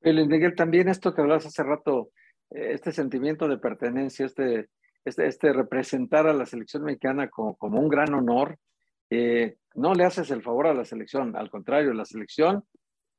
Luis 0.04 0.26
Miguel, 0.26 0.54
también 0.56 0.88
esto 0.88 1.14
que 1.14 1.20
hablabas 1.20 1.46
hace 1.46 1.62
rato, 1.62 2.10
eh, 2.50 2.72
este 2.72 2.92
sentimiento 2.92 3.46
de 3.46 3.58
pertenencia, 3.58 4.26
este, 4.26 4.68
este, 5.04 5.26
este 5.26 5.52
representar 5.52 6.26
a 6.26 6.32
la 6.32 6.46
selección 6.46 6.84
mexicana 6.84 7.28
como, 7.28 7.56
como 7.56 7.80
un 7.80 7.88
gran 7.88 8.12
honor, 8.14 8.58
eh, 9.10 9.56
no 9.74 9.94
le 9.94 10.04
haces 10.04 10.30
el 10.30 10.42
favor 10.42 10.66
a 10.66 10.74
la 10.74 10.84
selección, 10.84 11.36
al 11.36 11.50
contrario, 11.50 11.92
la 11.92 12.04
selección 12.04 12.64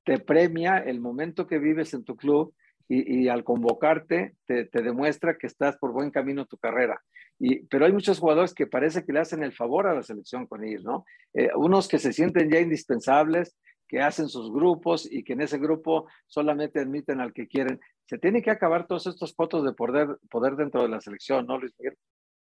te 0.03 0.19
premia 0.19 0.79
el 0.79 0.99
momento 0.99 1.47
que 1.47 1.59
vives 1.59 1.93
en 1.93 2.03
tu 2.03 2.15
club 2.15 2.53
y, 2.89 3.23
y 3.23 3.29
al 3.29 3.43
convocarte 3.43 4.35
te, 4.45 4.65
te, 4.65 4.81
demuestra 4.81 5.37
que 5.37 5.47
estás 5.47 5.77
por 5.77 5.93
buen 5.93 6.11
camino 6.11 6.45
tu 6.45 6.57
carrera. 6.57 7.01
Y, 7.39 7.65
pero 7.67 7.85
hay 7.85 7.93
muchos 7.93 8.19
jugadores 8.19 8.53
que 8.53 8.67
parece 8.67 9.05
que 9.05 9.13
le 9.13 9.19
hacen 9.19 9.43
el 9.43 9.53
favor 9.53 9.87
a 9.87 9.93
la 9.93 10.03
selección 10.03 10.45
con 10.45 10.65
ir, 10.65 10.83
¿no? 10.83 11.05
Eh, 11.33 11.49
unos 11.55 11.87
que 11.87 11.99
se 11.99 12.13
sienten 12.13 12.51
ya 12.51 12.59
indispensables, 12.59 13.55
que 13.93 14.01
hacen 14.01 14.27
sus 14.27 14.51
grupos 14.51 15.07
y 15.11 15.23
que 15.23 15.33
en 15.33 15.41
ese 15.41 15.59
grupo 15.59 16.07
solamente 16.25 16.79
admiten 16.79 17.21
al 17.21 17.31
que 17.31 17.47
quieren. 17.47 17.79
Se 18.07 18.17
tiene 18.17 18.41
que 18.41 18.49
acabar 18.49 18.87
todos 18.87 19.05
estos 19.05 19.35
fotos 19.35 19.63
de 19.63 19.71
poder, 19.73 20.17
poder 20.31 20.55
dentro 20.55 20.81
de 20.81 20.89
la 20.89 20.99
selección, 20.99 21.45
¿no, 21.45 21.59
Luis 21.59 21.75
Miguel? 21.77 21.95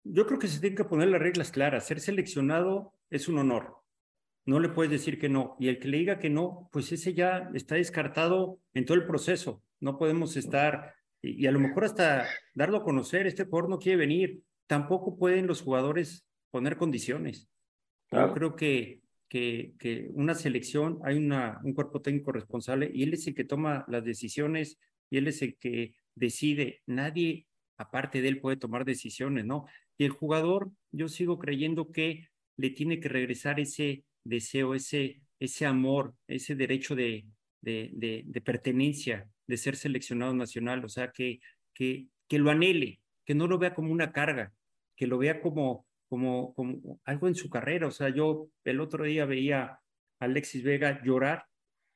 Yo 0.03 0.27
creo 0.27 0.37
que 0.37 0.47
se 0.47 0.59
tienen 0.59 0.77
que 0.77 0.83
poner 0.83 1.07
las 1.07 1.19
reglas 1.19 1.49
claras. 1.49 1.87
Ser 1.87 1.99
seleccionado 1.99 2.93
es 3.09 3.27
un 3.27 3.39
honor. 3.39 3.77
No 4.45 4.59
le 4.59 4.69
puedes 4.69 4.91
decir 4.91 5.17
que 5.17 5.29
no. 5.29 5.55
Y 5.59 5.69
el 5.69 5.79
que 5.79 5.87
le 5.87 5.97
diga 5.97 6.19
que 6.19 6.29
no, 6.29 6.69
pues 6.71 6.91
ese 6.91 7.15
ya 7.15 7.49
está 7.55 7.73
descartado 7.73 8.59
en 8.75 8.85
todo 8.85 8.95
el 8.95 9.07
proceso. 9.07 9.63
No 9.79 9.97
podemos 9.97 10.37
estar, 10.37 10.93
y, 11.23 11.43
y 11.43 11.47
a 11.47 11.51
lo 11.51 11.57
mejor 11.57 11.85
hasta 11.85 12.27
darlo 12.53 12.77
a 12.77 12.83
conocer, 12.83 13.25
este 13.25 13.45
jugador 13.45 13.67
no 13.67 13.79
quiere 13.79 13.97
venir. 13.97 14.43
tampoco 14.67 15.17
pueden 15.17 15.47
los 15.47 15.63
jugadores 15.63 16.23
poner 16.51 16.77
condiciones. 16.77 17.49
Yo 18.11 18.31
creo 18.31 18.55
que, 18.55 19.00
que, 19.31 20.09
una 20.13 20.35
selección, 20.35 20.99
hay 21.05 21.17
una, 21.17 21.61
un 21.63 21.73
cuerpo 21.73 22.01
técnico 22.01 22.33
responsable 22.33 22.91
y 22.93 23.03
él 23.03 23.13
es 23.13 23.25
el 23.27 23.33
que 23.33 23.45
toma 23.45 23.85
las 23.87 24.03
decisiones 24.03 24.77
y 25.09 25.17
él 25.17 25.27
es 25.27 25.41
el 25.41 25.55
que 25.55 25.95
decide. 26.15 26.81
Nadie 26.85 27.47
aparte 27.77 28.21
de 28.21 28.27
él 28.27 28.41
puede 28.41 28.57
tomar 28.57 28.83
decisiones, 28.83 29.45
¿no? 29.45 29.67
Y 29.97 30.03
el 30.03 30.11
jugador, 30.11 30.71
yo 30.91 31.07
sigo 31.07 31.39
creyendo 31.39 31.91
que 31.91 32.27
le 32.57 32.71
tiene 32.71 32.99
que 32.99 33.07
regresar 33.07 33.59
ese 33.61 34.03
deseo, 34.25 34.75
ese, 34.75 35.21
ese 35.39 35.65
amor, 35.65 36.13
ese 36.27 36.55
derecho 36.55 36.93
de, 36.95 37.25
de, 37.61 37.89
de, 38.25 38.41
pertenencia, 38.41 39.29
de 39.47 39.57
ser 39.57 39.77
seleccionado 39.77 40.33
nacional, 40.33 40.83
o 40.83 40.89
sea, 40.89 41.11
que, 41.11 41.39
que, 41.73 42.07
que 42.27 42.37
lo 42.37 42.51
anhele, 42.51 42.99
que 43.25 43.33
no 43.33 43.47
lo 43.47 43.57
vea 43.57 43.73
como 43.73 43.91
una 43.91 44.11
carga, 44.11 44.53
que 44.95 45.07
lo 45.07 45.17
vea 45.17 45.39
como, 45.39 45.87
como, 46.11 46.53
como 46.55 46.99
algo 47.05 47.29
en 47.29 47.35
su 47.35 47.49
carrera. 47.49 47.87
O 47.87 47.91
sea, 47.91 48.09
yo 48.09 48.49
el 48.65 48.81
otro 48.81 49.05
día 49.05 49.25
veía 49.25 49.63
a 49.63 49.79
Alexis 50.19 50.61
Vega 50.61 51.01
llorar 51.05 51.45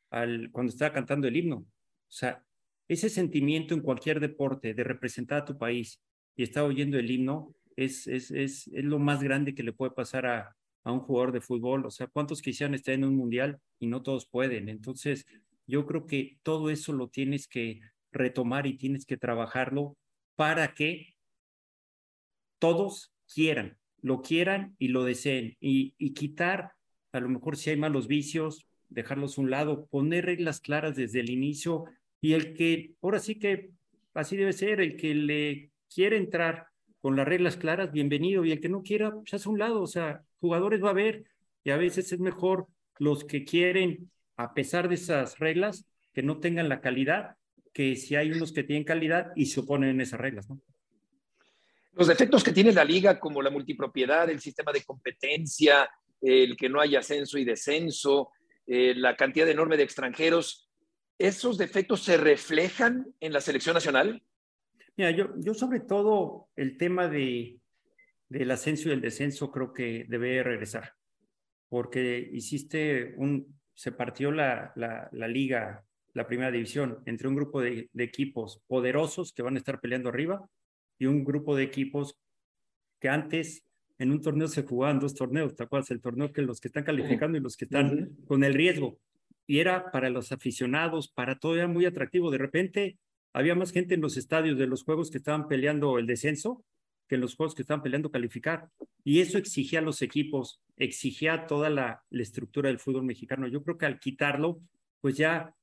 al, 0.10 0.51
cuando 0.54 0.71
estaba 0.71 0.93
cantando 0.93 1.28
el 1.28 1.36
himno. 1.36 1.58
O 1.58 1.67
sea, 2.08 2.41
ese 2.88 3.10
sentimiento 3.10 3.73
en 3.73 3.82
cualquier 3.82 4.21
deporte 4.21 4.73
de 4.73 4.86
representar 4.86 5.39
a 5.39 5.45
tu 5.45 5.58
país 5.58 6.01
y 6.38 6.43
estar 6.43 6.63
oyendo 6.63 6.97
el 6.97 7.12
himno 7.12 7.54
es, 7.75 8.08
es, 8.08 8.32
es, 8.32 8.69
es 8.69 8.86
lo 8.86 8.99
más 8.99 9.21
grande 9.21 9.54
que 9.54 9.63
le 9.63 9.73
puede 9.73 9.91
pasar 9.91 10.25
a, 10.25 10.56
a 10.86 10.91
un 10.93 11.01
jugador 11.01 11.34
de 11.34 11.41
fútbol. 11.41 11.86
O 11.86 11.91
sea, 11.91 12.08
¿cuántos 12.08 12.41
quisieran 12.41 12.73
estar 12.73 12.93
en 12.93 13.04
un 13.04 13.17
mundial 13.17 13.60
y 13.80 13.88
no 13.88 14.01
todos 14.01 14.30
pueden? 14.30 14.69
Entonces, 14.69 15.25
yo 15.67 15.86
creo 15.86 16.06
que 16.06 16.39
todo 16.41 16.69
eso 16.69 16.93
lo 16.93 17.10
tienes 17.10 17.49
que 17.49 17.82
retomar 18.13 18.65
y 18.65 18.78
tienes 18.78 19.06
que 19.06 19.17
trabajarlo 19.17 19.97
para 20.38 20.73
que 20.73 21.15
todos 22.60 23.13
quieran, 23.28 23.78
lo 24.06 24.22
quieran 24.22 24.76
y 24.78 24.89
lo 24.89 25.04
deseen. 25.04 25.58
Y, 25.60 25.96
y 25.98 26.13
quitar, 26.13 26.74
a 27.12 27.20
lo 27.20 27.28
mejor 27.28 27.58
si 27.58 27.72
hay 27.72 27.78
malos 27.78 28.08
vicios, 28.08 28.68
dejarlos 28.89 29.38
a 29.38 29.41
un 29.41 29.50
lado, 29.50 29.88
poner 29.88 30.26
reglas 30.26 30.62
claras 30.62 30.96
desde 30.96 31.22
el 31.22 31.32
inicio 31.32 31.86
y 32.22 32.34
el 32.34 32.54
que, 32.54 32.91
ahora 33.02 33.18
sí 33.20 33.39
que 33.39 33.72
así 34.13 34.38
debe 34.38 34.54
ser, 34.54 34.80
el 34.80 34.96
que 34.96 35.15
le 35.15 35.72
quiere 35.91 36.18
entrar 36.18 36.68
con 37.02 37.15
las 37.15 37.28
reglas 37.28 37.58
claras, 37.58 37.91
bienvenido, 37.91 38.46
y 38.46 38.52
el 38.52 38.62
que 38.62 38.70
no 38.70 38.84
quiera, 38.84 39.12
pues 39.12 39.34
hace 39.34 39.50
un 39.50 39.58
lado, 39.58 39.82
o 39.82 39.88
sea, 39.88 40.22
jugadores 40.39 40.84
va 40.84 40.89
a 40.89 40.91
haber, 40.91 41.24
y 41.63 41.72
a 41.72 41.78
veces 41.78 42.13
es 42.13 42.20
mejor 42.20 42.68
los 43.00 43.24
que 43.24 43.44
quieren, 43.44 44.12
a 44.38 44.54
pesar 44.54 44.88
de 44.88 44.96
esas 44.96 45.39
reglas, 45.39 45.88
que 46.13 46.22
no 46.22 46.39
tengan 46.39 46.70
la 46.70 46.80
calidad, 46.80 47.38
que 47.74 47.96
si 47.96 48.15
hay 48.15 48.32
unos 48.32 48.54
que 48.54 48.63
tienen 48.63 48.84
calidad 48.84 49.32
y 49.36 49.48
se 49.48 49.62
oponen 49.62 49.89
en 49.89 50.02
esas 50.02 50.20
reglas, 50.20 50.48
¿no? 50.48 50.62
Los 51.95 52.08
defectos 52.08 52.43
que 52.43 52.51
tiene 52.51 52.73
la 52.73 52.84
liga, 52.84 53.19
como 53.19 53.41
la 53.41 53.49
multipropiedad, 53.49 54.29
el 54.29 54.41
sistema 54.41 54.71
de 54.73 54.84
competencia, 54.84 55.89
el 56.21 56.58
que 56.58 56.67
no 56.67 56.81
haya 56.81 56.99
ascenso 56.99 57.38
y 57.38 57.45
descenso, 57.45 58.31
eh, 58.67 58.93
la 58.95 59.15
cantidad 59.15 59.47
enorme 59.47 59.77
de 59.77 59.84
extranjeros, 59.84 60.69
¿esos 61.17 61.58
defectos 61.58 62.03
se 62.03 62.17
reflejan 62.17 63.08
en 63.21 63.31
la 63.31 63.39
selección 63.39 63.75
nacional? 63.75 64.21
Mira, 64.97 65.12
yo, 65.12 65.53
sobre 65.53 65.81
todo 65.81 66.49
el 66.55 66.77
tema 66.77 67.08
de, 67.08 67.60
del 68.27 68.51
ascenso 68.51 68.89
y 68.89 68.91
el 68.91 69.01
descenso 69.01 69.51
creo 69.51 69.73
que 69.73 70.05
debe 70.10 70.43
regresar, 70.43 70.93
porque 71.69 72.29
hiciste 72.31 73.13
un, 73.17 73.55
se 73.73 73.91
partió 73.91 74.31
la, 74.31 74.73
la, 74.75 75.27
liga, 75.27 75.84
la 76.13 76.27
primera 76.27 76.51
división, 76.51 77.03
entre 77.05 77.27
un 77.27 77.36
grupo 77.36 77.62
de, 77.62 77.89
equipos 77.97 78.62
poderosos 78.67 79.31
que 79.31 79.43
van 79.43 79.55
a 79.55 79.60
estar 79.60 79.79
peleando 79.79 80.10
arriba 80.10 80.49
y 80.97 81.05
un 81.05 81.23
grupo 81.23 81.55
de 81.55 81.63
equipos 81.63 82.17
que 82.99 83.10
antes 83.10 83.63
en 83.97 84.12
un 84.12 84.21
torneo 84.21 84.47
se 84.47 84.63
jugaban 84.63 84.99
dos 84.99 85.13
torneos, 85.13 85.55
¿te 85.55 85.63
acuerdas? 85.63 85.91
El 85.91 86.01
torneo 86.01 86.31
que 86.31 86.41
los 86.41 86.60
que 86.60 86.67
están 86.67 86.84
calificando 86.84 87.38
y 87.38 87.41
los 87.41 87.55
que 87.55 87.65
están 87.65 87.86
uh 87.86 88.01
-huh. 88.01 88.25
con 88.25 88.43
el 88.43 88.53
riesgo 88.53 88.99
y 89.47 89.60
era 89.60 89.91
para 89.91 90.10
los 90.10 90.31
aficionados, 90.31 91.08
para 91.08 91.39
todo 91.39 91.55
era 91.55 91.67
muy 91.67 91.86
atractivo. 91.86 92.31
De 92.31 92.38
repente 92.38 92.97
había 93.34 93.55
más 93.55 93.71
gente 93.71 93.95
en 93.95 94.01
los 94.01 94.17
estadios 94.17 94.58
de 94.58 94.67
los 94.67 94.84
juegos 94.84 95.12
que 95.12 95.19
estaban 95.19 95.47
peleando 95.47 95.97
el 95.99 96.08
descenso 96.08 96.63
que 97.08 97.15
en 97.15 97.21
los 97.21 97.36
juegos 97.36 97.53
que 97.53 97.62
estaban 97.62 97.84
peleando 97.84 98.10
calificar. 98.10 98.69
Y 99.03 99.19
eso 99.19 99.38
exigía 99.38 99.77
a 99.79 99.84
los 99.84 100.01
equipos, 100.01 100.60
exigía 100.75 101.45
toda 101.45 101.69
la, 101.69 102.03
la 102.10 102.23
estructura 102.23 102.69
del 102.69 102.79
fútbol 102.79 103.03
mexicano. 103.03 103.47
Yo 103.47 103.63
creo 103.63 103.77
que 103.77 103.86
al 103.86 103.99
quitarlo, 103.99 104.60
pues 105.01 105.15
ya 105.15 105.53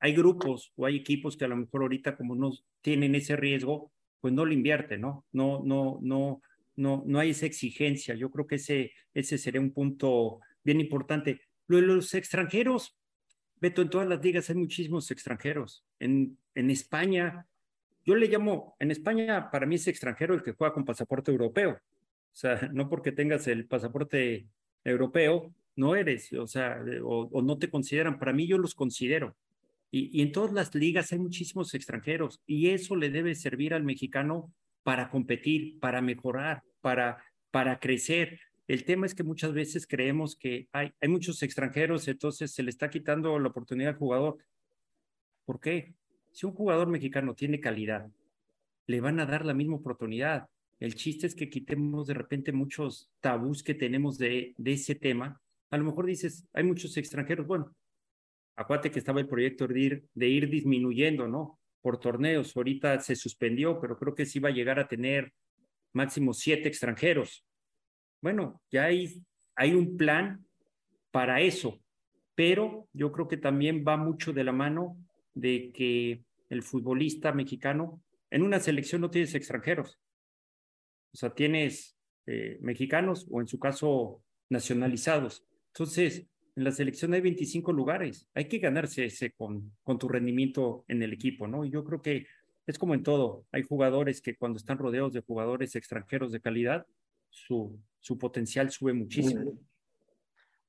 hay 0.00 0.12
grupos 0.14 0.72
o 0.74 0.84
hay 0.84 0.96
equipos 0.96 1.36
que 1.36 1.44
a 1.44 1.48
lo 1.48 1.56
mejor 1.56 1.82
ahorita 1.82 2.16
como 2.16 2.34
no 2.34 2.50
tienen 2.80 3.14
ese 3.14 3.36
riesgo, 3.36 3.92
pues 4.22 4.32
no 4.32 4.46
lo 4.46 4.52
invierten, 4.52 5.00
¿no? 5.00 5.26
No, 5.32 5.62
no, 5.64 5.98
no, 6.00 6.40
no, 6.76 7.02
no 7.04 7.18
hay 7.18 7.30
esa 7.30 7.44
exigencia. 7.44 8.14
Yo 8.14 8.30
creo 8.30 8.46
que 8.46 8.54
ese, 8.54 8.92
ese 9.12 9.36
sería 9.36 9.60
un 9.60 9.72
punto 9.72 10.38
bien 10.62 10.80
importante. 10.80 11.40
Los 11.66 12.14
extranjeros, 12.14 12.96
Beto, 13.60 13.82
en 13.82 13.90
todas 13.90 14.08
las 14.08 14.22
ligas 14.24 14.48
hay 14.48 14.54
muchísimos 14.56 15.10
extranjeros. 15.10 15.84
En, 15.98 16.38
en 16.54 16.70
España, 16.70 17.46
yo 18.06 18.14
le 18.14 18.28
llamo, 18.28 18.76
en 18.78 18.92
España 18.92 19.50
para 19.50 19.66
mí 19.66 19.74
es 19.74 19.88
extranjero 19.88 20.34
el 20.34 20.42
que 20.44 20.52
juega 20.52 20.72
con 20.72 20.84
pasaporte 20.84 21.32
europeo. 21.32 21.72
O 21.72 22.34
sea, 22.36 22.60
no 22.72 22.88
porque 22.88 23.10
tengas 23.10 23.48
el 23.48 23.66
pasaporte 23.66 24.46
europeo, 24.84 25.52
no 25.74 25.96
eres, 25.96 26.32
o 26.34 26.46
sea, 26.46 26.80
o, 27.02 27.28
o 27.32 27.42
no 27.42 27.58
te 27.58 27.68
consideran. 27.68 28.20
Para 28.20 28.32
mí 28.32 28.46
yo 28.46 28.56
los 28.56 28.76
considero. 28.76 29.34
Y, 29.94 30.22
en 30.22 30.32
todas 30.32 30.52
las 30.52 30.74
ligas 30.74 31.12
hay 31.12 31.18
muchísimos 31.18 31.74
extranjeros 31.74 32.40
y 32.46 32.70
eso 32.70 32.96
le 32.96 33.10
debe 33.10 33.34
servir 33.34 33.74
al 33.74 33.84
mexicano 33.84 34.52
para 34.82 35.10
competir, 35.10 35.78
para 35.78 36.00
mejorar, 36.00 36.62
para, 36.80 37.22
para 37.50 37.78
crecer. 37.78 38.40
El 38.66 38.84
tema 38.84 39.04
es 39.04 39.14
que 39.14 39.22
muchas 39.22 39.52
veces 39.52 39.86
creemos 39.86 40.34
que 40.34 40.66
hay, 40.72 40.92
hay 40.98 41.08
muchos 41.08 41.42
extranjeros, 41.42 42.08
entonces 42.08 42.52
se 42.52 42.62
le 42.62 42.70
está 42.70 42.88
quitando 42.88 43.38
la 43.38 43.48
oportunidad 43.48 43.90
al 43.90 43.98
jugador. 43.98 44.38
¿Por 45.44 45.60
qué? 45.60 45.94
Si 46.30 46.46
un 46.46 46.52
jugador 46.52 46.88
mexicano 46.88 47.34
tiene 47.34 47.60
calidad, 47.60 48.10
le 48.86 49.00
van 49.02 49.20
a 49.20 49.26
dar 49.26 49.44
la 49.44 49.52
misma 49.52 49.76
oportunidad. 49.76 50.48
El 50.80 50.94
chiste 50.94 51.26
es 51.26 51.34
que 51.34 51.50
quitemos 51.50 52.06
de 52.06 52.14
repente 52.14 52.50
muchos 52.50 53.10
tabús 53.20 53.62
que 53.62 53.74
tenemos 53.74 54.16
de, 54.16 54.54
de 54.56 54.72
ese 54.72 54.94
tema. 54.94 55.38
A 55.70 55.76
lo 55.76 55.84
mejor 55.84 56.06
dices, 56.06 56.48
hay 56.54 56.64
muchos 56.64 56.96
extranjeros. 56.96 57.46
Bueno, 57.46 57.74
acuérdate 58.56 58.90
que 58.90 58.98
estaba 58.98 59.20
el 59.20 59.28
proyecto 59.28 59.66
de 59.66 60.28
ir, 60.28 60.48
disminuyendo, 60.48 61.28
¿no? 61.28 61.58
Por 61.80 61.98
torneos. 61.98 62.56
Ahorita 62.56 63.00
se 63.00 63.16
suspendió, 63.16 63.80
pero 63.80 63.98
creo 63.98 64.14
que 64.14 64.26
sí 64.26 64.38
va 64.38 64.50
a 64.50 64.52
llegar 64.52 64.78
a 64.78 64.88
tener 64.88 65.32
máximo 65.92 66.32
siete 66.32 66.68
extranjeros. 66.68 67.44
Bueno, 68.20 68.62
ya 68.70 68.84
hay, 68.84 69.22
hay 69.56 69.74
un 69.74 69.96
plan 69.96 70.46
para 71.10 71.40
eso, 71.40 71.80
pero 72.34 72.88
yo 72.92 73.12
creo 73.12 73.28
que 73.28 73.36
también 73.36 73.84
va 73.86 73.96
mucho 73.96 74.32
de 74.32 74.44
la 74.44 74.52
mano 74.52 74.96
de 75.34 75.72
que 75.74 76.24
el 76.48 76.62
futbolista 76.62 77.32
mexicano, 77.32 78.02
en 78.30 78.42
una 78.42 78.60
selección 78.60 79.00
no 79.00 79.10
tienes 79.10 79.34
extranjeros, 79.34 79.98
o 81.12 81.16
sea, 81.16 81.34
tienes 81.34 81.96
eh, 82.26 82.58
mexicanos 82.60 83.26
o 83.30 83.40
en 83.40 83.46
su 83.46 83.58
caso 83.58 84.22
nacionalizados. 84.48 85.44
Entonces, 85.68 86.26
en 86.54 86.64
la 86.64 86.70
selección 86.70 87.14
hay 87.14 87.20
25 87.20 87.72
lugares, 87.72 88.28
hay 88.34 88.46
que 88.46 88.58
ganarse 88.58 89.06
ese 89.06 89.32
con, 89.32 89.72
con 89.82 89.98
tu 89.98 90.08
rendimiento 90.08 90.84
en 90.88 91.02
el 91.02 91.12
equipo, 91.12 91.46
¿no? 91.46 91.64
Y 91.64 91.70
yo 91.70 91.84
creo 91.84 92.02
que 92.02 92.26
es 92.66 92.78
como 92.78 92.94
en 92.94 93.02
todo, 93.02 93.44
hay 93.52 93.62
jugadores 93.62 94.20
que 94.20 94.36
cuando 94.36 94.58
están 94.58 94.78
rodeados 94.78 95.12
de 95.12 95.22
jugadores 95.22 95.74
extranjeros 95.74 96.30
de 96.30 96.40
calidad, 96.40 96.86
su, 97.30 97.78
su 97.98 98.18
potencial 98.18 98.70
sube 98.70 98.92
muchísimo. 98.92 99.58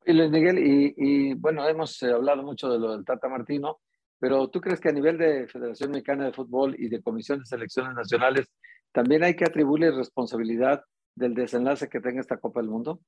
Y 0.05 0.13
Luis 0.13 0.31
Miguel, 0.31 0.57
y, 0.59 0.93
y, 0.97 1.33
bueno, 1.33 1.67
hemos 1.67 2.01
hablado 2.03 2.43
mucho 2.43 2.69
de 2.69 2.79
lo 2.79 2.91
del 2.91 3.05
Tata 3.05 3.29
Martino, 3.29 3.79
pero 4.19 4.49
¿tú 4.49 4.59
crees 4.59 4.79
que 4.79 4.89
a 4.89 4.93
nivel 4.93 5.17
de 5.17 5.47
Federación 5.47 5.91
Mexicana 5.91 6.25
de 6.25 6.33
Fútbol 6.33 6.75
y 6.77 6.89
de 6.89 7.01
Comisión 7.01 7.39
de 7.39 7.45
Selecciones 7.45 7.93
Nacionales 7.93 8.47
también 8.91 9.23
hay 9.23 9.35
que 9.35 9.45
atribuirle 9.45 9.91
responsabilidad 9.91 10.83
del 11.15 11.33
desenlace 11.33 11.89
que 11.89 11.99
tenga 11.99 12.21
esta 12.21 12.37
Copa 12.37 12.61
del 12.61 12.69
Mundo? 12.69 13.01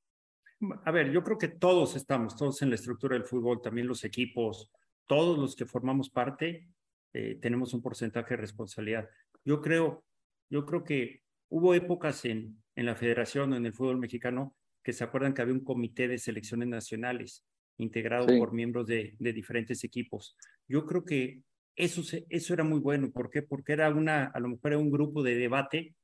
A 0.83 0.91
ver, 0.91 1.11
yo 1.11 1.23
creo 1.23 1.37
que 1.37 1.49
todos 1.49 1.95
estamos, 1.95 2.35
todos 2.35 2.61
en 2.61 2.69
la 2.69 2.75
estructura 2.75 3.15
del 3.15 3.25
fútbol, 3.25 3.61
también 3.61 3.87
los 3.87 4.03
equipos, 4.03 4.71
todos 5.05 5.37
los 5.37 5.55
que 5.55 5.65
formamos 5.65 6.09
parte, 6.09 6.69
eh, 7.13 7.37
tenemos 7.41 7.73
un 7.73 7.81
porcentaje 7.81 8.31
de 8.31 8.41
responsabilidad. 8.41 9.09
Yo 9.43 9.61
creo, 9.61 10.03
yo 10.49 10.65
creo 10.65 10.83
que 10.83 11.21
hubo 11.49 11.73
épocas 11.73 12.25
en, 12.25 12.61
en 12.75 12.85
la 12.85 12.95
federación 12.95 13.53
o 13.53 13.55
en 13.55 13.65
el 13.65 13.73
fútbol 13.73 13.97
mexicano 13.97 14.55
que 14.83 14.93
se 14.93 15.03
acuerdan 15.03 15.33
que 15.33 15.41
había 15.41 15.53
un 15.53 15.63
comité 15.63 16.07
de 16.07 16.17
selecciones 16.17 16.67
nacionales 16.67 17.45
integrado 17.77 18.29
sí. 18.29 18.37
por 18.37 18.53
miembros 18.53 18.87
de, 18.87 19.15
de, 19.19 19.33
diferentes 19.33 19.83
equipos. 19.83 20.37
Yo 20.67 20.85
creo 20.85 21.03
que 21.03 21.41
eso, 21.75 22.03
se, 22.03 22.25
eso 22.29 22.53
era 22.53 22.63
muy 22.63 22.79
bueno. 22.79 23.11
¿Por 23.11 23.29
qué? 23.29 23.41
Porque 23.41 23.73
era 23.73 23.89
una, 23.89 24.25
a 24.25 24.39
lo 24.39 24.49
mejor 24.49 24.71
era 24.71 24.77
un 24.77 24.91
grupo 24.91 25.23
de 25.23 25.35
debate 25.35 25.95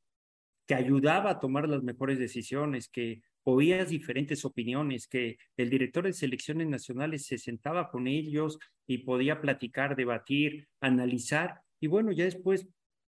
que 0.67 0.75
ayudaba 0.75 1.31
a 1.31 1.39
tomar 1.39 1.67
las 1.69 1.83
mejores 1.83 2.19
decisiones, 2.19 2.89
que 2.89 3.21
oías 3.43 3.89
diferentes 3.89 4.45
opiniones, 4.45 5.07
que 5.07 5.37
el 5.57 5.69
director 5.69 6.05
de 6.05 6.13
selecciones 6.13 6.67
nacionales 6.67 7.25
se 7.25 7.37
sentaba 7.37 7.89
con 7.89 8.07
ellos 8.07 8.59
y 8.87 8.99
podía 8.99 9.41
platicar, 9.41 9.95
debatir, 9.95 10.67
analizar. 10.79 11.61
Y 11.79 11.87
bueno, 11.87 12.11
ya 12.11 12.25
después, 12.25 12.67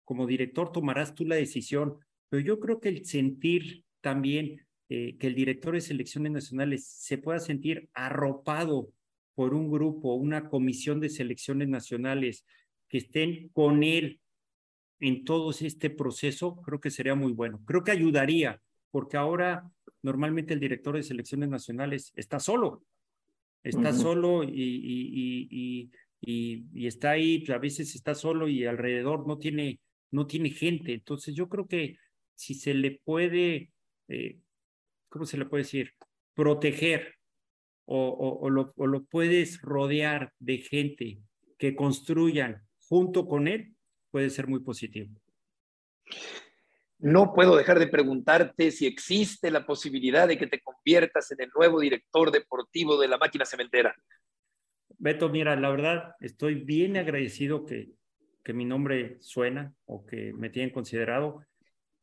como 0.06 0.28
director, 0.28 0.72
tomarás 0.72 1.16
tú 1.16 1.26
la 1.26 1.36
decisión 1.36 2.00
pero 2.30 2.44
yo 2.44 2.60
creo 2.60 2.80
que 2.80 2.90
el 2.90 3.06
sentir 3.06 3.84
también 4.02 4.66
eh, 4.88 5.18
que 5.18 5.28
el 5.28 5.36
director 5.36 5.74
de 5.74 5.82
selecciones 5.82 6.32
nacionales 6.32 6.88
se 6.88 7.18
pueda 7.18 7.40
sentir 7.40 7.90
arropado 7.94 8.92
por 9.36 9.54
un 9.54 9.70
grupo, 9.72 10.14
una 10.14 10.50
comisión 10.50 11.00
de 11.00 11.10
selecciones 11.10 11.68
nacionales 11.68 12.46
que 12.88 13.00
estén 13.00 13.50
con 13.50 13.84
él 13.84 14.20
en 15.00 15.24
todo 15.24 15.52
este 15.52 15.90
proceso, 15.90 16.58
creo 16.62 16.80
que 16.80 16.92
sería 16.92 17.16
muy 17.16 17.32
bueno. 17.32 17.62
Creo 17.66 17.84
que 17.84 17.92
ayudaría, 17.92 18.62
porque 18.92 19.18
ahora 19.18 19.70
normalmente 20.02 20.54
el 20.54 20.60
director 20.60 20.96
de 20.96 21.04
selecciones 21.04 21.50
nacionales 21.50 22.12
está 22.16 22.40
solo, 22.40 22.84
está 23.64 23.94
solo 23.94 24.44
y, 24.44 24.50
y, 24.52 25.92
y, 26.22 26.64
y, 26.74 26.88
está 26.88 27.12
ahí, 27.12 27.44
a 27.50 27.58
veces 27.58 27.96
está 27.96 28.16
solo 28.16 28.48
y 28.48 28.66
alrededor 28.66 29.28
no 29.28 29.38
tiene, 29.38 29.80
no 30.12 30.28
tiene 30.28 30.50
gente. 30.52 30.94
Entonces 30.94 31.36
yo 31.36 31.50
creo 31.50 31.68
que 31.68 31.98
si 32.36 32.54
se 32.54 32.74
le 32.74 33.00
puede, 33.04 33.72
eh, 34.08 34.40
¿cómo 35.10 35.26
se 35.26 35.38
le 35.38 35.46
puede 35.46 35.64
decir? 35.64 35.94
Proteger 36.34 37.16
o, 37.86 38.40
o, 38.42 38.50
lo, 38.50 38.74
o 38.78 38.88
lo 38.88 39.04
puedes 39.04 39.62
rodear 39.62 40.34
de 40.40 40.60
gente 40.60 41.20
que 41.58 41.76
construyan 41.76 42.64
junto 42.78 43.28
con 43.28 43.48
él, 43.48 43.76
puede 44.12 44.30
ser 44.30 44.48
muy 44.48 44.62
positivo. 44.62 45.14
No 47.00 47.34
puedo 47.34 47.56
dejar 47.56 47.80
de 47.80 47.88
preguntarte 47.88 48.72
si 48.72 48.86
existe 48.86 49.50
la 49.52 49.66
posibilidad 49.66 50.28
de 50.28 50.38
que 50.38 50.48
te 50.48 50.62
conviertas 50.62 51.32
en 51.32 51.42
el 51.42 51.50
nuevo 51.56 51.80
director 51.80 52.30
deportivo 52.30 53.00
de 53.00 53.08
la 53.08 53.18
máquina 53.18 53.46
cementera. 53.46 53.96
Beto, 54.98 55.30
mira, 55.30 55.56
la 55.56 55.70
verdad, 55.70 56.16
estoy 56.20 56.56
bien 56.56 56.98
agradecido 56.98 57.66
que, 57.66 57.94
que 58.44 58.54
mi 58.54 58.66
nombre 58.66 59.18
suena 59.22 59.74
o 59.86 60.06
que 60.06 60.34
me 60.34 60.50
tienen 60.50 60.74
considerado. 60.74 61.46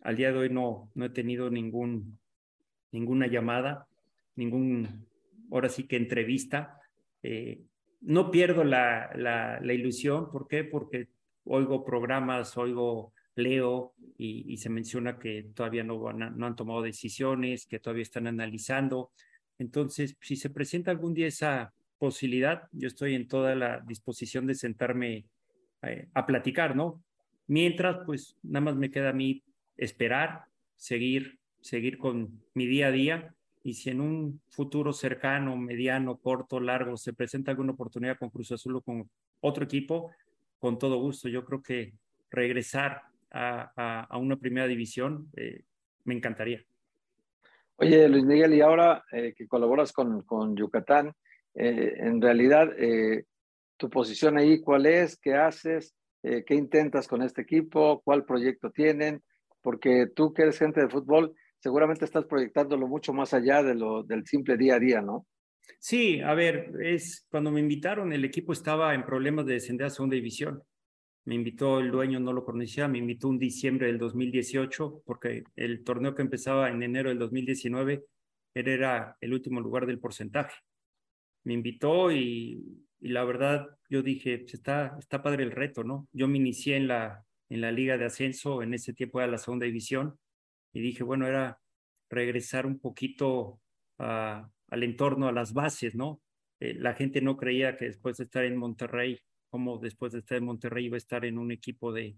Al 0.01 0.17
día 0.17 0.33
de 0.33 0.39
hoy 0.39 0.49
no, 0.49 0.91
no 0.95 1.05
he 1.05 1.11
tenido 1.11 1.51
ninguna 1.51 3.27
llamada, 3.27 3.87
ningún, 4.35 5.07
ahora 5.51 5.69
sí 5.69 5.87
que 5.87 5.97
entrevista. 5.97 6.81
Eh, 7.23 7.61
no 8.01 8.31
pierdo 8.31 8.65
la, 8.65 9.11
la, 9.15 9.61
la, 9.61 9.73
ilusión, 9.75 10.31
¿por 10.31 10.49
qué? 10.49 10.65
Porque 10.65 11.09
oigo 11.45 11.85
programas, 11.85 12.57
oigo, 12.57 13.13
leo 13.37 13.95
y, 14.19 14.57
se 14.57 14.71
menciona 14.71 15.19
que 15.19 15.45
todavía 15.55 15.85
no, 15.85 16.01
van 16.01 16.37
no 16.37 16.47
han 16.47 16.57
tomado 16.57 16.83
decisiones, 16.83 17.67
que 17.67 17.79
todavía 17.79 18.03
están 18.03 18.27
analizando. 18.27 19.11
Entonces, 19.59 20.17
si 20.21 20.37
se 20.37 20.51
presenta 20.51 20.91
algún 20.91 21.15
día 21.15 21.29
esa 21.29 21.73
posibilidad, 21.99 22.69
yo 22.73 22.89
estoy 22.89 23.15
en 23.15 23.29
toda 23.29 23.55
la 23.55 23.81
disposición 23.81 24.47
de 24.47 24.55
sentarme 24.55 25.27
eh, 25.83 26.09
a 26.15 26.27
platicar, 26.27 26.75
¿no? 26.75 27.03
Mientras, 27.47 27.99
pues 28.05 28.37
nada 28.43 28.65
más 28.65 28.77
me 28.77 28.91
queda 28.91 29.11
a 29.11 29.15
mí 29.15 29.43
esperar, 29.77 30.45
seguir, 30.75 31.39
seguir 31.61 31.99
con 31.99 32.43
mi 32.55 32.67
día 32.67 32.89
a 32.89 32.91
día 32.91 33.35
y 33.63 33.75
si 33.75 33.91
en 33.91 34.01
un 34.01 34.41
futuro 34.49 34.93
cercano, 34.93 35.57
mediano, 35.57 36.17
corto, 36.19 36.61
largo 36.61 36.97
se 36.97 37.13
presenta 37.13 37.51
alguna 37.51 37.73
oportunidad 37.73 38.19
con 38.19 38.31
Cruz 38.31 38.53
Azul 38.53 38.77
o 38.77 38.81
con 38.81 39.09
otro 39.41 39.65
equipo, 39.65 40.11
con 40.59 40.79
todo 40.79 40.99
gusto. 40.99 41.29
Yo 41.29 41.45
creo 41.45 41.63
que 41.63 41.93
regresar 42.31 43.03
a, 43.31 43.73
a, 43.77 44.05
a 44.05 44.19
una 44.19 44.37
primera 44.37 44.67
división 44.67 45.31
eh, 45.37 45.63
me 46.05 46.15
encantaría. 46.15 46.63
Oye, 47.77 48.09
Luis 48.09 48.25
Miguel, 48.25 48.55
y 48.55 48.61
ahora 48.61 49.05
eh, 49.13 49.35
que 49.37 49.47
colaboras 49.47 49.93
con, 49.93 50.23
con 50.23 50.57
Yucatán, 50.57 51.13
eh, 51.55 51.95
en 51.99 52.21
realidad, 52.21 52.71
tu 53.77 53.91
posición 53.91 54.39
ahí, 54.39 54.61
¿cuál 54.61 54.87
es? 54.87 55.19
¿Qué 55.19 55.35
haces? 55.35 55.95
¿Qué 56.23 56.55
intentas 56.55 57.07
con 57.07 57.23
este 57.23 57.43
equipo? 57.43 58.01
¿Cuál 58.03 58.25
proyecto 58.25 58.71
tienen? 58.71 59.23
Porque 59.63 60.07
tú 60.07 60.33
que 60.33 60.43
eres 60.43 60.59
gente 60.59 60.81
de 60.81 60.89
fútbol, 60.89 61.35
seguramente 61.59 62.05
estás 62.05 62.25
proyectándolo 62.25 62.89
mucho 62.89 63.13
más 63.13 63.33
allá 63.35 63.63
de 63.63 63.75
lo, 63.75 64.03
del 64.03 64.27
simple 64.27 64.57
día 64.57 64.77
a 64.77 64.79
día, 64.81 65.01
¿no? 65.01 65.27
Sí, 65.79 66.21
a 66.21 66.35
ver, 66.35 66.73
es 66.83 67.27
cuando 67.31 67.51
me 67.51 67.61
invitaron, 67.61 68.13
el 68.13 68.25
equipo 68.25 68.53
estaba 68.53 68.95
en 68.95 69.05
problemas 69.05 69.47
de 69.47 69.55
descender 69.55 69.87
a 69.87 69.91
segunda 69.91 70.15
división. 70.15 70.63
Me 71.27 71.35
invitó 71.35 71.81
el 71.81 71.91
dueño, 71.91 72.19
no 72.19 72.33
lo 72.33 72.45
conocía, 72.45 72.89
me 72.89 72.99
invitó 72.99 73.29
en 73.29 73.39
diciembre 73.39 73.89
del 73.89 73.99
2018, 73.99 75.03
porque 75.05 75.45
el 75.55 75.85
torneo 75.85 76.15
que 76.15 76.23
empezaba 76.23 76.71
en 76.71 76.83
enero 76.83 77.11
del 77.11 77.19
2019 77.19 78.05
era 78.55 79.17
el 79.21 79.35
último 79.35 79.61
lugar 79.61 79.87
del 79.87 79.99
porcentaje 79.99 80.57
me 81.47 81.55
invitó 81.55 82.11
y, 82.11 82.85
y, 83.01 83.09
la 83.09 83.25
verdad 83.25 83.69
yo 83.89 84.03
dije, 84.03 84.39
pues 84.39 84.55
está, 84.55 84.97
está 84.99 85.23
padre 85.23 85.45
el 85.45 85.53
reto, 85.53 85.85
¿no? 85.85 86.09
Yo 86.13 86.27
me 86.27 86.39
inicié 86.39 86.77
en 86.77 86.89
la, 86.89 87.25
en 87.49 87.61
la 87.61 87.71
liga 87.71 87.97
de 87.97 88.05
ascenso, 88.05 88.63
en 88.65 88.75
ese 88.75 88.93
tiempo 88.93 89.21
era 89.21 89.31
la 89.31 89.39
segunda 89.39 89.65
división, 89.65 90.19
y 90.73 90.81
dije, 90.81 91.05
bueno, 91.05 91.29
era 91.29 91.61
regresar 92.11 92.67
un 92.67 92.81
poquito 92.81 93.61
a, 93.99 94.51
al 94.69 94.83
entorno, 94.83 95.29
a 95.29 95.33
las 95.33 95.53
bases, 95.53 95.95
¿no? 95.95 96.21
Eh, 96.59 96.75
la 96.75 96.95
gente 96.95 97.21
no 97.21 97.37
creía 97.37 97.77
que 97.77 97.85
después 97.85 98.17
de 98.17 98.25
estar 98.25 98.45
en 98.45 98.57
Monterrey, 98.57 99.21
como 99.57 99.79
después 99.79 100.13
de 100.13 100.19
estar 100.19 100.37
en 100.37 100.45
Monterrey 100.45 100.85
iba 100.85 100.97
a 100.97 100.99
estar 100.99 101.25
en 101.25 101.39
un 101.39 101.51
equipo 101.51 101.91
de, 101.91 102.15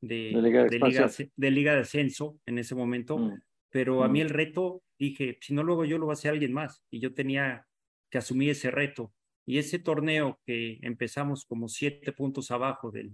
de, 0.00 0.32
de, 0.34 0.42
liga, 0.42 0.64
de, 0.64 0.70
de 0.70 0.78
liga, 0.80 1.10
de, 1.36 1.50
liga, 1.52 1.74
de 1.74 1.80
ascenso 1.82 2.40
en 2.44 2.58
ese 2.58 2.74
momento, 2.74 3.18
mm. 3.18 3.40
pero 3.70 4.00
mm. 4.00 4.02
a 4.02 4.08
mí 4.08 4.20
el 4.20 4.30
reto, 4.30 4.82
dije, 4.98 5.38
si 5.40 5.54
no 5.54 5.62
luego 5.62 5.84
yo 5.84 5.96
lo 5.96 6.08
va 6.08 6.14
a 6.14 6.14
hacer 6.14 6.32
alguien 6.32 6.52
más, 6.52 6.82
y 6.90 6.98
yo 6.98 7.14
tenía 7.14 7.68
que 8.10 8.18
asumí 8.18 8.50
ese 8.50 8.72
reto. 8.72 9.12
Y 9.46 9.58
ese 9.58 9.78
torneo 9.78 10.40
que 10.44 10.80
empezamos 10.82 11.44
como 11.44 11.68
siete 11.68 12.10
puntos 12.10 12.50
abajo 12.50 12.90
del, 12.90 13.12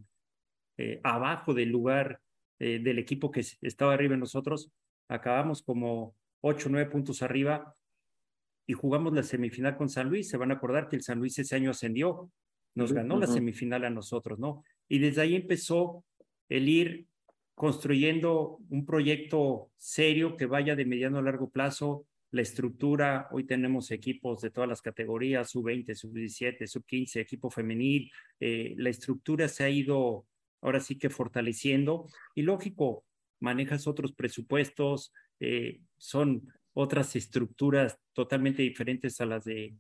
eh, 0.79 0.99
abajo 1.05 1.53
del 1.53 1.69
lugar 1.69 2.23
eh, 2.59 2.79
del 2.83 2.99
equipo 2.99 3.31
que 3.31 3.45
estaba 3.61 3.93
arriba 3.93 4.15
en 4.15 4.21
nosotros, 4.21 4.73
acabamos 5.09 5.63
como 5.63 6.17
ocho, 6.41 6.71
nueve 6.71 6.91
puntos 6.91 7.21
arriba 7.21 7.75
y 8.67 8.73
jugamos 8.73 9.13
la 9.13 9.23
semifinal 9.23 9.77
con 9.77 9.91
San 9.91 10.09
Luis. 10.09 10.31
Se 10.31 10.39
van 10.39 10.53
a 10.53 10.55
acordar 10.55 10.89
que 10.89 10.97
el 10.97 11.03
San 11.03 11.19
Luis 11.19 11.39
ese 11.39 11.55
año 11.55 11.71
ascendió, 11.71 12.31
nos 12.75 12.93
ganó 12.93 13.15
uh 13.15 13.19
-huh. 13.19 13.21
la 13.23 13.27
semifinal 13.27 13.85
a 13.85 13.91
nosotros, 13.91 14.39
¿no? 14.39 14.65
Y 14.89 14.99
desde 14.99 15.23
ahí 15.23 15.35
empezó 15.35 16.05
el 16.49 16.69
ir 16.69 17.07
construyendo 17.55 18.59
un 18.71 18.87
proyecto 18.87 19.71
serio 19.77 20.37
que 20.37 20.47
vaya 20.47 20.77
de 20.77 20.85
mediano 20.85 21.19
a 21.19 21.23
largo 21.23 21.51
plazo, 21.51 22.07
la 22.31 22.43
estructura, 22.43 23.29
hoy 23.33 23.45
tenemos 23.45 23.91
equipos 23.91 24.43
de 24.43 24.51
todas 24.51 24.69
las 24.69 24.83
categorías, 24.83 25.51
sub-20, 25.51 25.95
sub-17, 25.95 26.67
sub-15, 26.67 27.21
equipo 27.21 27.51
femenil, 27.51 28.11
eh, 28.39 28.75
la 28.77 28.91
estructura 28.91 29.49
se 29.49 29.65
ha 29.65 29.71
ido 29.71 30.27
ahora 30.61 30.81
sí 30.81 30.99
que 30.99 31.11
fortaleciendo 31.11 32.07
y 32.35 32.43
lógico, 32.43 33.05
manejas 33.41 33.87
otros 33.87 34.13
presupuestos, 34.13 35.13
eh, 35.41 35.81
son 35.97 36.53
otras 36.75 37.17
estructuras 37.17 37.99
totalmente 38.13 38.63
diferentes 38.63 39.21
a 39.21 39.27
las 39.27 39.45
de 39.45 39.75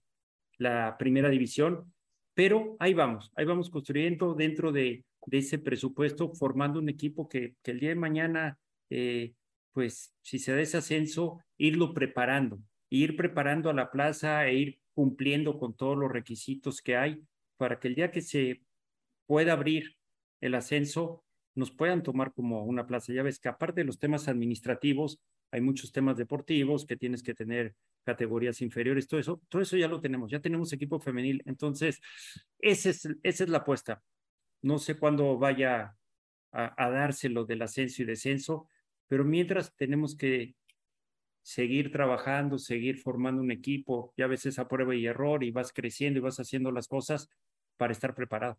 la 0.57 0.97
primera 0.99 1.29
división, 1.29 1.93
pero 2.39 2.77
ahí 2.79 2.95
vamos, 2.95 3.33
ahí 3.35 3.45
vamos 3.45 3.69
construyendo 3.69 4.33
dentro 4.33 4.71
de, 4.71 5.05
ese 5.33 5.59
presupuesto, 5.59 6.33
formando 6.37 6.79
un 6.79 6.89
equipo 6.89 7.29
que, 7.29 7.57
que 7.65 7.73
el 7.73 7.81
día 7.81 7.89
de 7.89 7.97
mañana 7.97 8.61
eh, 8.91 9.35
pues 9.73 10.15
si 10.23 10.39
se 10.39 10.53
da 10.53 10.61
ese 10.61 10.77
ascenso, 10.77 11.41
irlo 11.57 11.93
preparando, 11.93 12.61
ir 12.91 13.17
preparando 13.17 13.71
a 13.71 13.75
la 13.75 13.91
plaza 13.91 14.47
e 14.47 14.55
ir 14.55 14.81
cumpliendo 14.95 15.59
con 15.59 15.75
todos 15.75 15.99
los 15.99 16.13
requisitos 16.13 16.81
que 16.81 16.97
hay 16.97 17.21
para 17.57 17.81
que 17.81 17.89
el 17.89 17.97
día 17.97 18.13
que 18.13 18.21
se 18.21 18.63
pueda 19.27 19.55
abrir 19.55 19.97
el 20.41 20.55
ascenso, 20.55 21.25
nos 21.57 21.73
puedan 21.73 22.05
tomar 22.05 22.33
como 22.35 22.63
una 22.63 22.87
plaza. 22.87 23.13
Ya 23.13 23.25
ves 23.25 23.41
que 23.41 23.49
aparte 23.49 23.81
de 23.81 23.85
los 23.85 23.99
temas 23.99 24.29
administrativos, 24.29 25.19
hay 25.51 25.61
muchos 25.61 25.93
temas 25.93 26.17
deportivos 26.17 26.87
que 26.87 26.97
tienes 26.97 27.23
que 27.23 27.35
tener 27.35 27.75
categorías 28.05 28.61
inferiores, 28.63 29.07
todo 29.07 29.21
eso, 29.21 29.43
todo 29.49 29.63
eso 29.63 29.77
ya 29.77 29.89
lo 29.89 30.01
tenemos, 30.01 30.31
ya 30.31 30.41
tenemos 30.41 30.73
equipo 30.73 30.99
femenil, 30.99 31.43
entonces 31.47 32.01
ese 32.59 32.91
es, 32.91 33.09
esa 33.23 33.45
es 33.45 33.51
la 33.51 33.59
apuesta. 33.59 34.03
No 34.63 34.79
sé 34.79 34.99
cuándo 34.99 35.39
vaya 35.39 35.97
a, 36.53 36.85
a 36.85 36.91
darse 36.91 37.29
lo 37.29 37.45
del 37.45 37.63
ascenso 37.63 38.03
y 38.03 38.07
descenso, 38.07 38.69
pero 39.09 39.25
mientras 39.25 39.75
tenemos 39.77 40.17
que 40.17 40.55
seguir 41.43 41.91
trabajando, 41.93 42.59
seguir 42.59 42.99
formando 42.99 43.41
un 43.41 43.51
equipo, 43.51 44.13
ya 44.17 44.27
a 44.27 44.29
veces 44.29 44.59
a 44.59 44.69
prueba 44.69 44.95
y 44.95 45.07
error 45.07 45.45
y 45.45 45.51
vas 45.51 45.73
creciendo 45.73 46.19
y 46.19 46.23
vas 46.23 46.39
haciendo 46.41 46.71
las 46.71 46.89
cosas 46.89 47.31
para 47.79 47.93
estar 47.93 48.15
preparado. 48.15 48.59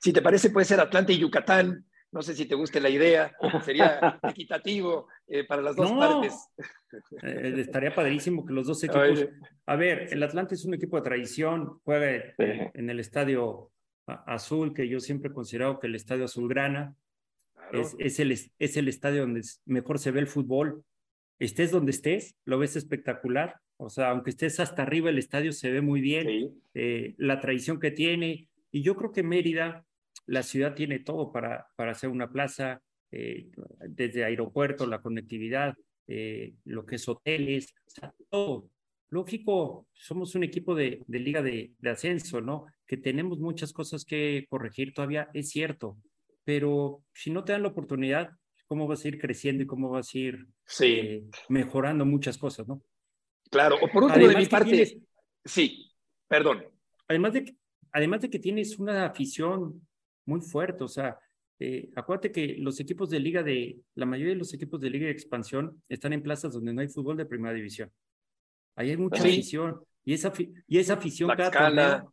Si 0.00 0.12
te 0.12 0.22
parece, 0.22 0.48
puede 0.48 0.64
ser 0.64 0.80
Atlanta 0.80 1.12
y 1.12 1.18
Yucatán. 1.18 1.84
No 2.12 2.22
sé 2.22 2.34
si 2.34 2.46
te 2.46 2.56
guste 2.56 2.80
la 2.80 2.90
idea, 2.90 3.32
sería 3.64 4.18
equitativo 4.22 5.08
eh, 5.28 5.44
para 5.44 5.62
las 5.62 5.76
dos 5.76 5.92
no, 5.92 5.98
partes. 5.98 6.34
Eh, 7.22 7.54
estaría 7.58 7.94
padrísimo 7.94 8.44
que 8.44 8.52
los 8.52 8.66
dos 8.66 8.82
equipos. 8.82 9.10
Oye. 9.10 9.30
A 9.66 9.76
ver, 9.76 10.08
el 10.10 10.22
Atlanta 10.22 10.54
es 10.54 10.64
un 10.64 10.74
equipo 10.74 10.96
de 10.96 11.02
tradición, 11.02 11.80
juega 11.84 12.20
sí. 12.36 12.44
en 12.74 12.90
el 12.90 12.98
estadio 12.98 13.70
azul, 14.06 14.74
que 14.74 14.88
yo 14.88 14.98
siempre 14.98 15.30
he 15.30 15.32
considerado 15.32 15.78
que 15.78 15.86
el 15.86 15.94
estadio 15.94 16.24
azulgrana, 16.24 16.96
Claro. 17.70 17.86
Es, 17.86 17.94
es, 17.98 18.18
el, 18.18 18.32
es 18.32 18.76
el 18.76 18.88
estadio 18.88 19.20
donde 19.20 19.42
mejor 19.64 19.98
se 19.98 20.10
ve 20.10 20.20
el 20.20 20.26
fútbol. 20.26 20.84
Estés 21.38 21.70
donde 21.70 21.92
estés, 21.92 22.36
lo 22.44 22.58
ves 22.58 22.76
espectacular. 22.76 23.56
O 23.76 23.88
sea, 23.88 24.10
aunque 24.10 24.30
estés 24.30 24.60
hasta 24.60 24.82
arriba, 24.82 25.08
el 25.08 25.18
estadio 25.18 25.52
se 25.52 25.70
ve 25.70 25.80
muy 25.80 26.00
bien. 26.00 26.26
Sí. 26.26 26.50
Eh, 26.74 27.14
la 27.16 27.40
tradición 27.40 27.80
que 27.80 27.90
tiene. 27.90 28.48
Y 28.72 28.82
yo 28.82 28.96
creo 28.96 29.12
que 29.12 29.22
Mérida, 29.22 29.86
la 30.26 30.42
ciudad 30.42 30.74
tiene 30.74 31.00
todo 31.00 31.32
para, 31.32 31.68
para 31.76 31.92
hacer 31.92 32.10
una 32.10 32.30
plaza. 32.30 32.80
eh, 33.12 33.50
desde 33.88 34.24
aeropuertos, 34.24 34.88
la 34.88 35.02
conectividad, 35.02 35.74
eh, 36.06 36.54
lo 36.64 36.86
que 36.86 36.96
es 36.96 37.08
hoteles, 37.08 37.74
o 37.86 37.90
sea, 37.90 38.14
todo. 38.28 38.68
Lógico, 39.10 39.88
somos 39.92 40.34
un 40.36 40.44
equipo 40.44 40.74
de, 40.74 41.02
de 41.06 41.18
liga 41.18 41.42
de, 41.42 41.72
de, 41.78 41.90
ascenso, 41.90 42.40
¿no? 42.40 42.66
Que 42.86 42.96
tenemos 42.96 43.40
muchas 43.40 43.72
cosas 43.72 44.04
que 44.04 44.46
corregir 44.48 44.94
todavía, 44.94 45.28
es 45.34 45.50
cierto, 45.50 45.98
pero 46.44 47.02
si 47.12 47.30
no 47.30 47.42
te 47.42 47.52
dan 47.52 47.62
la 47.62 47.68
oportunidad, 47.68 48.30
¿cómo 48.66 48.86
vas 48.86 49.04
a 49.04 49.08
ir 49.08 49.18
creciendo 49.18 49.64
y 49.64 49.66
cómo 49.66 49.90
vas 49.90 50.14
a 50.14 50.18
ir 50.18 50.46
eh, 50.80 51.24
mejorando 51.48 52.04
muchas 52.04 52.38
cosas, 52.38 52.68
¿no? 52.68 52.82
Claro, 53.50 53.76
o 53.82 53.88
por 53.88 54.04
último 54.04 54.28
de 54.28 54.36
mi 54.36 54.46
parte, 54.46 55.00
sí, 55.44 55.90
perdón. 56.28 56.64
Además 57.08 57.32
de, 57.32 57.56
además 57.90 58.20
de 58.20 58.30
que 58.30 58.38
tienes 58.38 58.78
una 58.78 59.06
afición 59.06 59.88
muy 60.30 60.40
fuerte, 60.40 60.84
o 60.84 60.88
sea, 60.88 61.18
eh, 61.58 61.90
acuérdate 61.94 62.32
que 62.32 62.56
los 62.58 62.80
equipos 62.80 63.10
de 63.10 63.20
liga 63.20 63.42
de, 63.42 63.78
la 63.94 64.06
mayoría 64.06 64.32
de 64.32 64.38
los 64.38 64.54
equipos 64.54 64.80
de 64.80 64.88
liga 64.88 65.06
de 65.06 65.12
expansión 65.12 65.82
están 65.88 66.14
en 66.14 66.22
plazas 66.22 66.54
donde 66.54 66.72
no 66.72 66.80
hay 66.80 66.88
fútbol 66.88 67.18
de 67.18 67.26
primera 67.26 67.54
división. 67.54 67.90
Ahí 68.76 68.90
hay 68.90 68.96
mucha 68.96 69.20
afición. 69.20 69.80
Y 70.02 70.14
esa, 70.14 70.32
y 70.66 70.78
esa 70.78 70.94
afición 70.94 71.30
cada 71.36 72.06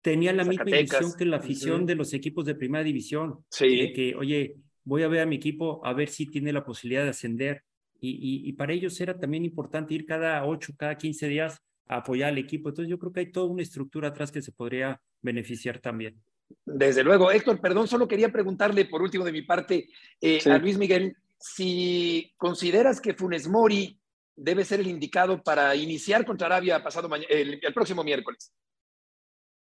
tenía 0.00 0.32
la 0.32 0.44
misma 0.44 0.68
ilusión 0.68 1.12
que 1.16 1.24
la 1.24 1.36
afición 1.36 1.86
de 1.86 1.94
los 1.94 2.12
equipos 2.12 2.44
de 2.44 2.56
primera 2.56 2.82
división. 2.82 3.44
Sí. 3.50 3.92
que, 3.92 4.16
oye, 4.16 4.56
voy 4.82 5.04
a 5.04 5.08
ver 5.08 5.20
a 5.20 5.26
mi 5.26 5.36
equipo 5.36 5.80
a 5.86 5.92
ver 5.92 6.08
si 6.08 6.26
tiene 6.26 6.52
la 6.52 6.64
posibilidad 6.64 7.04
de 7.04 7.10
ascender. 7.10 7.62
Y, 8.00 8.48
y, 8.48 8.52
para 8.54 8.72
ellos 8.72 9.00
era 9.00 9.16
también 9.16 9.44
importante 9.44 9.94
ir 9.94 10.04
cada 10.04 10.44
ocho, 10.44 10.72
cada 10.76 10.96
15 10.96 11.28
días 11.28 11.56
a 11.86 11.98
apoyar 11.98 12.30
al 12.30 12.38
equipo. 12.38 12.68
Entonces 12.68 12.90
yo 12.90 12.98
creo 12.98 13.12
que 13.12 13.20
hay 13.20 13.30
toda 13.30 13.46
una 13.46 13.62
estructura 13.62 14.08
atrás 14.08 14.32
que 14.32 14.42
se 14.42 14.50
podría 14.50 15.00
beneficiar 15.20 15.78
también. 15.78 16.20
Desde 16.64 17.02
luego, 17.02 17.30
Héctor, 17.30 17.60
perdón, 17.60 17.88
solo 17.88 18.08
quería 18.08 18.30
preguntarle 18.30 18.84
por 18.86 19.02
último 19.02 19.24
de 19.24 19.32
mi 19.32 19.42
parte 19.42 19.88
eh, 20.20 20.40
a 20.46 20.58
Luis 20.58 20.78
Miguel 20.78 21.16
si 21.38 22.32
consideras 22.36 23.00
que 23.00 23.14
Funes 23.14 23.48
Mori 23.48 23.98
debe 24.36 24.64
ser 24.64 24.80
el 24.80 24.86
indicado 24.86 25.42
para 25.42 25.74
iniciar 25.74 26.24
contra 26.24 26.46
Arabia 26.46 26.82
pasado 26.82 27.08
el, 27.28 27.60
el, 27.62 27.74
próximo 27.74 28.04
miércoles. 28.04 28.54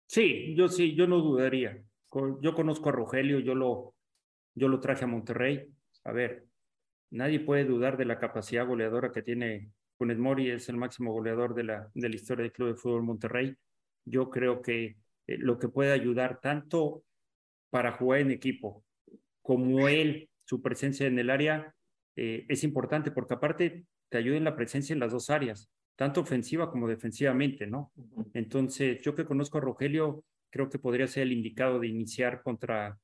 Sí, 0.07 0.55
yo 0.57 0.69
sí, 0.69 0.95
yo 0.95 1.07
no 1.07 1.19
dudaría. 1.19 1.83
Yo 2.41 2.55
conozco 2.55 2.91
a 2.91 2.93
Rogelio, 2.93 3.39
yo 3.39 3.55
lo, 3.55 3.95
yo 4.55 4.69
lo 4.69 4.81
traje 4.81 5.05
a 5.05 5.09
Monterrey. 5.09 5.67
A 6.05 6.13
ver, 6.13 6.47
nadie 7.11 7.41
puede 7.41 7.65
dudar 7.65 7.97
de 7.97 8.05
la 8.05 8.19
capacidad 8.19 8.67
goleadora 8.67 9.13
que 9.13 9.23
tiene 9.23 9.71
Funes 9.97 10.19
Mori, 10.19 10.51
es 10.51 10.69
el 10.69 10.77
máximo 10.77 11.13
goleador 11.13 11.55
de 11.55 11.65
la, 11.65 11.91
de 11.95 12.09
la 12.09 12.15
historia 12.15 12.43
del 12.43 12.53
Club 12.53 12.69
de 12.69 12.75
Fútbol 12.75 13.05
Monterrey. 13.05 13.55
Yo 14.05 14.29
creo 14.29 14.61
que 14.61 14.97
eh, 15.27 15.39
lo 15.39 15.59
que 15.59 15.69
puede 15.69 15.93
ayudar 15.93 16.41
tanto 16.41 17.05
para 17.71 17.93
jugar 17.93 18.21
en 18.21 18.31
equipo 18.31 18.85
como 19.43 19.89
él, 19.89 20.31
su 20.45 20.63
presencia 20.63 21.07
en 21.07 21.19
el 21.19 21.31
área 21.31 21.75
eh, 22.17 22.47
es 22.49 22.65
importante 22.65 23.11
porque 23.11 23.35
aparte 23.35 23.85
te 24.09 24.19
ayuda 24.19 24.37
en 24.37 24.45
la 24.45 24.57
presencia 24.57 24.93
en 24.93 25.01
las 25.01 25.13
dos 25.13 25.31
áreas, 25.31 25.71
tanto 25.97 26.21
ofensiva 26.21 26.71
como 26.71 26.89
defensivamente, 26.89 27.67
¿no? 27.67 27.93
Entonces, 28.35 29.01
yo 29.03 29.15
que 29.15 29.25
conozco 29.25 29.59
a 29.59 29.63
Rogelio, 29.63 30.25
creo 30.51 30.69
que 30.69 30.79
podría 30.79 31.07
ser 31.07 31.25
el 31.25 31.33
indicado 31.33 31.79
de 31.79 31.89
iniciar 31.89 32.43
contra, 32.43 32.99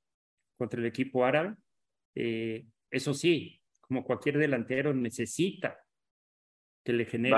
contra 0.57 0.81
el 0.81 0.87
equipo 0.87 1.24
árabe. 1.24 1.57
Eh, 2.14 2.66
eso 2.90 3.14
sí, 3.14 3.61
como 3.81 4.04
cualquier 4.04 4.38
delantero 4.38 4.92
necesita 4.92 5.78
que 6.85 6.92
le 6.92 7.07
genere 7.07 7.37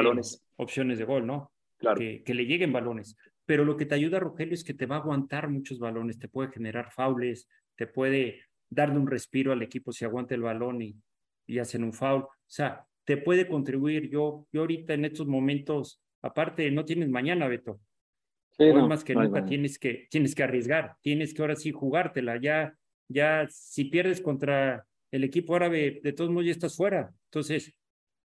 opciones 0.57 0.99
de 0.99 1.05
gol, 1.05 1.27
¿no? 1.27 1.53
Claro. 1.77 1.99
Que, 1.99 2.23
que, 2.23 2.35
le 2.35 2.45
lleguen 2.45 2.73
balones 2.73 3.17
pero 3.51 3.65
lo 3.65 3.77
que 3.77 3.85
te 3.85 3.97
ayuda, 3.97 4.21
Rogelio, 4.21 4.55
es 4.55 4.63
que 4.63 4.75
te 4.75 4.87
va 4.87 4.95
a 4.95 4.99
aguantar 5.01 5.49
muchos 5.49 5.81
balones, 5.81 6.21
te 6.21 6.29
puede 6.29 6.53
generar 6.53 6.93
faules, 6.93 7.49
te 7.75 7.89
puede 7.89 8.45
darle 8.69 8.97
un 8.97 9.09
respiro 9.09 9.51
al 9.51 9.61
equipo 9.61 9.91
si 9.91 10.05
aguanta 10.05 10.37
el 10.37 10.43
balón 10.43 10.81
y, 10.81 10.95
y 11.49 11.59
hacen 11.59 11.83
un 11.83 11.93
foul. 11.93 12.23
O 12.23 12.31
sea, 12.47 12.87
te 13.05 13.17
puede 13.17 13.49
contribuir. 13.49 14.09
Yo, 14.09 14.47
yo 14.53 14.61
ahorita 14.61 14.95
en 14.95 15.05
estos 15.05 15.27
momentos, 15.27 16.01
aparte, 16.23 16.71
no 16.71 16.85
tienes 16.85 17.09
mañana, 17.09 17.49
Beto. 17.49 17.81
Sí, 18.53 18.73
más 18.73 19.03
que 19.03 19.17
nunca 19.17 19.45
tienes 19.45 19.81
que, 19.81 20.07
tienes 20.13 20.37
que 20.37 20.45
arriesgar, 20.45 20.95
tienes 21.03 21.35
que 21.35 21.43
ahora 21.43 21.57
sí 21.57 21.73
jugártela. 21.73 22.41
Ya, 22.41 22.73
ya 23.09 23.49
si 23.51 23.87
pierdes 23.87 24.21
contra 24.21 24.87
el 25.11 25.25
equipo 25.25 25.57
árabe, 25.57 25.99
de 26.05 26.13
todos 26.13 26.31
modos 26.31 26.47
ya 26.47 26.53
estás 26.53 26.77
fuera. 26.77 27.13
Entonces, 27.25 27.75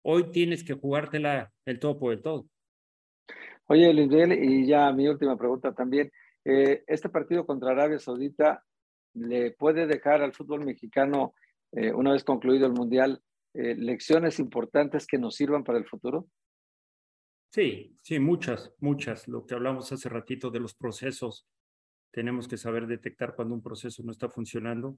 hoy 0.01 0.31
tienes 0.31 0.63
que 0.63 0.75
jugártela 0.75 1.51
el 1.65 1.77
todo 1.77 1.99
por 1.99 2.13
el 2.13 2.21
todo. 2.21 2.47
Oye, 3.71 3.93
Lindel, 3.93 4.33
y 4.33 4.65
ya 4.65 4.91
mi 4.91 5.07
última 5.07 5.37
pregunta 5.37 5.75
también. 5.75 6.11
Eh, 6.43 6.83
¿Este 6.87 7.07
partido 7.07 7.45
contra 7.45 7.69
Arabia 7.69 7.99
Saudita 7.99 8.65
le 9.13 9.51
puede 9.51 9.85
dejar 9.85 10.23
al 10.23 10.33
fútbol 10.33 10.65
mexicano, 10.65 11.35
eh, 11.73 11.93
una 11.93 12.13
vez 12.13 12.23
concluido 12.23 12.65
el 12.65 12.73
Mundial, 12.73 13.21
eh, 13.53 13.75
lecciones 13.75 14.39
importantes 14.39 15.05
que 15.05 15.19
nos 15.19 15.35
sirvan 15.35 15.63
para 15.63 15.77
el 15.77 15.85
futuro? 15.85 16.27
Sí, 17.51 17.95
sí, 18.01 18.17
muchas, 18.19 18.73
muchas. 18.79 19.27
Lo 19.27 19.45
que 19.45 19.53
hablamos 19.53 19.91
hace 19.91 20.09
ratito 20.09 20.49
de 20.49 20.61
los 20.61 20.73
procesos. 20.73 21.47
Tenemos 22.11 22.47
que 22.47 22.57
saber 22.57 22.87
detectar 22.87 23.35
cuando 23.35 23.53
un 23.53 23.61
proceso 23.61 24.01
no 24.01 24.11
está 24.11 24.29
funcionando 24.29 24.97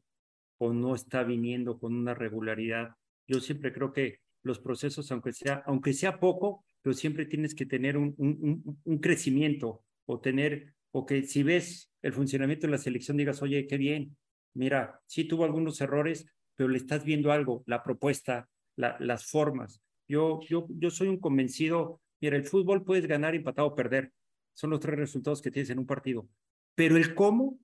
o 0.59 0.71
no 0.71 0.95
está 0.95 1.23
viniendo 1.23 1.77
con 1.77 1.93
una 1.93 2.13
regularidad. 2.13 2.95
Yo 3.27 3.41
siempre 3.41 3.73
creo 3.73 3.91
que 3.91 4.19
los 4.43 4.59
procesos, 4.59 5.11
aunque 5.11 5.33
sea, 5.33 5.61
aunque 5.65 5.91
sea 5.91 6.21
poco, 6.21 6.63
pero 6.81 6.93
siempre 6.93 7.25
tienes 7.25 7.55
que 7.55 7.65
tener 7.65 7.97
un, 7.97 8.13
un, 8.17 8.79
un, 8.83 8.97
crecimiento 8.99 9.83
o 10.05 10.19
tener, 10.19 10.73
o 10.91 11.05
que 11.05 11.23
si 11.23 11.43
ves 11.43 11.91
el 12.01 12.13
funcionamiento 12.13 12.67
de 12.67 12.71
la 12.71 12.77
selección 12.77 13.17
digas, 13.17 13.41
oye, 13.41 13.67
qué 13.67 13.77
bien, 13.77 14.17
mira, 14.55 14.99
sí 15.05 15.25
tuvo 15.25 15.45
algunos 15.45 15.79
errores, 15.81 16.25
pero 16.55 16.69
le 16.69 16.77
estás 16.77 17.03
viendo 17.03 17.31
algo, 17.31 17.63
la 17.67 17.83
propuesta, 17.83 18.49
la, 18.75 18.97
las 18.99 19.25
formas. 19.25 19.81
Yo, 20.07 20.39
yo, 20.47 20.67
yo 20.69 20.89
soy 20.89 21.07
un 21.07 21.19
convencido, 21.19 22.01
mira, 22.19 22.35
el 22.35 22.43
fútbol 22.43 22.83
puedes 22.83 23.05
ganar, 23.07 23.35
empatado 23.35 23.67
o 23.67 23.75
perder, 23.75 24.11
son 24.53 24.71
los 24.71 24.79
tres 24.79 24.97
resultados 24.97 25.41
que 25.41 25.51
tienes 25.51 25.69
en 25.69 25.79
un 25.79 25.85
partido, 25.85 26.27
pero 26.75 26.97
el 26.97 27.15
cómo 27.15 27.59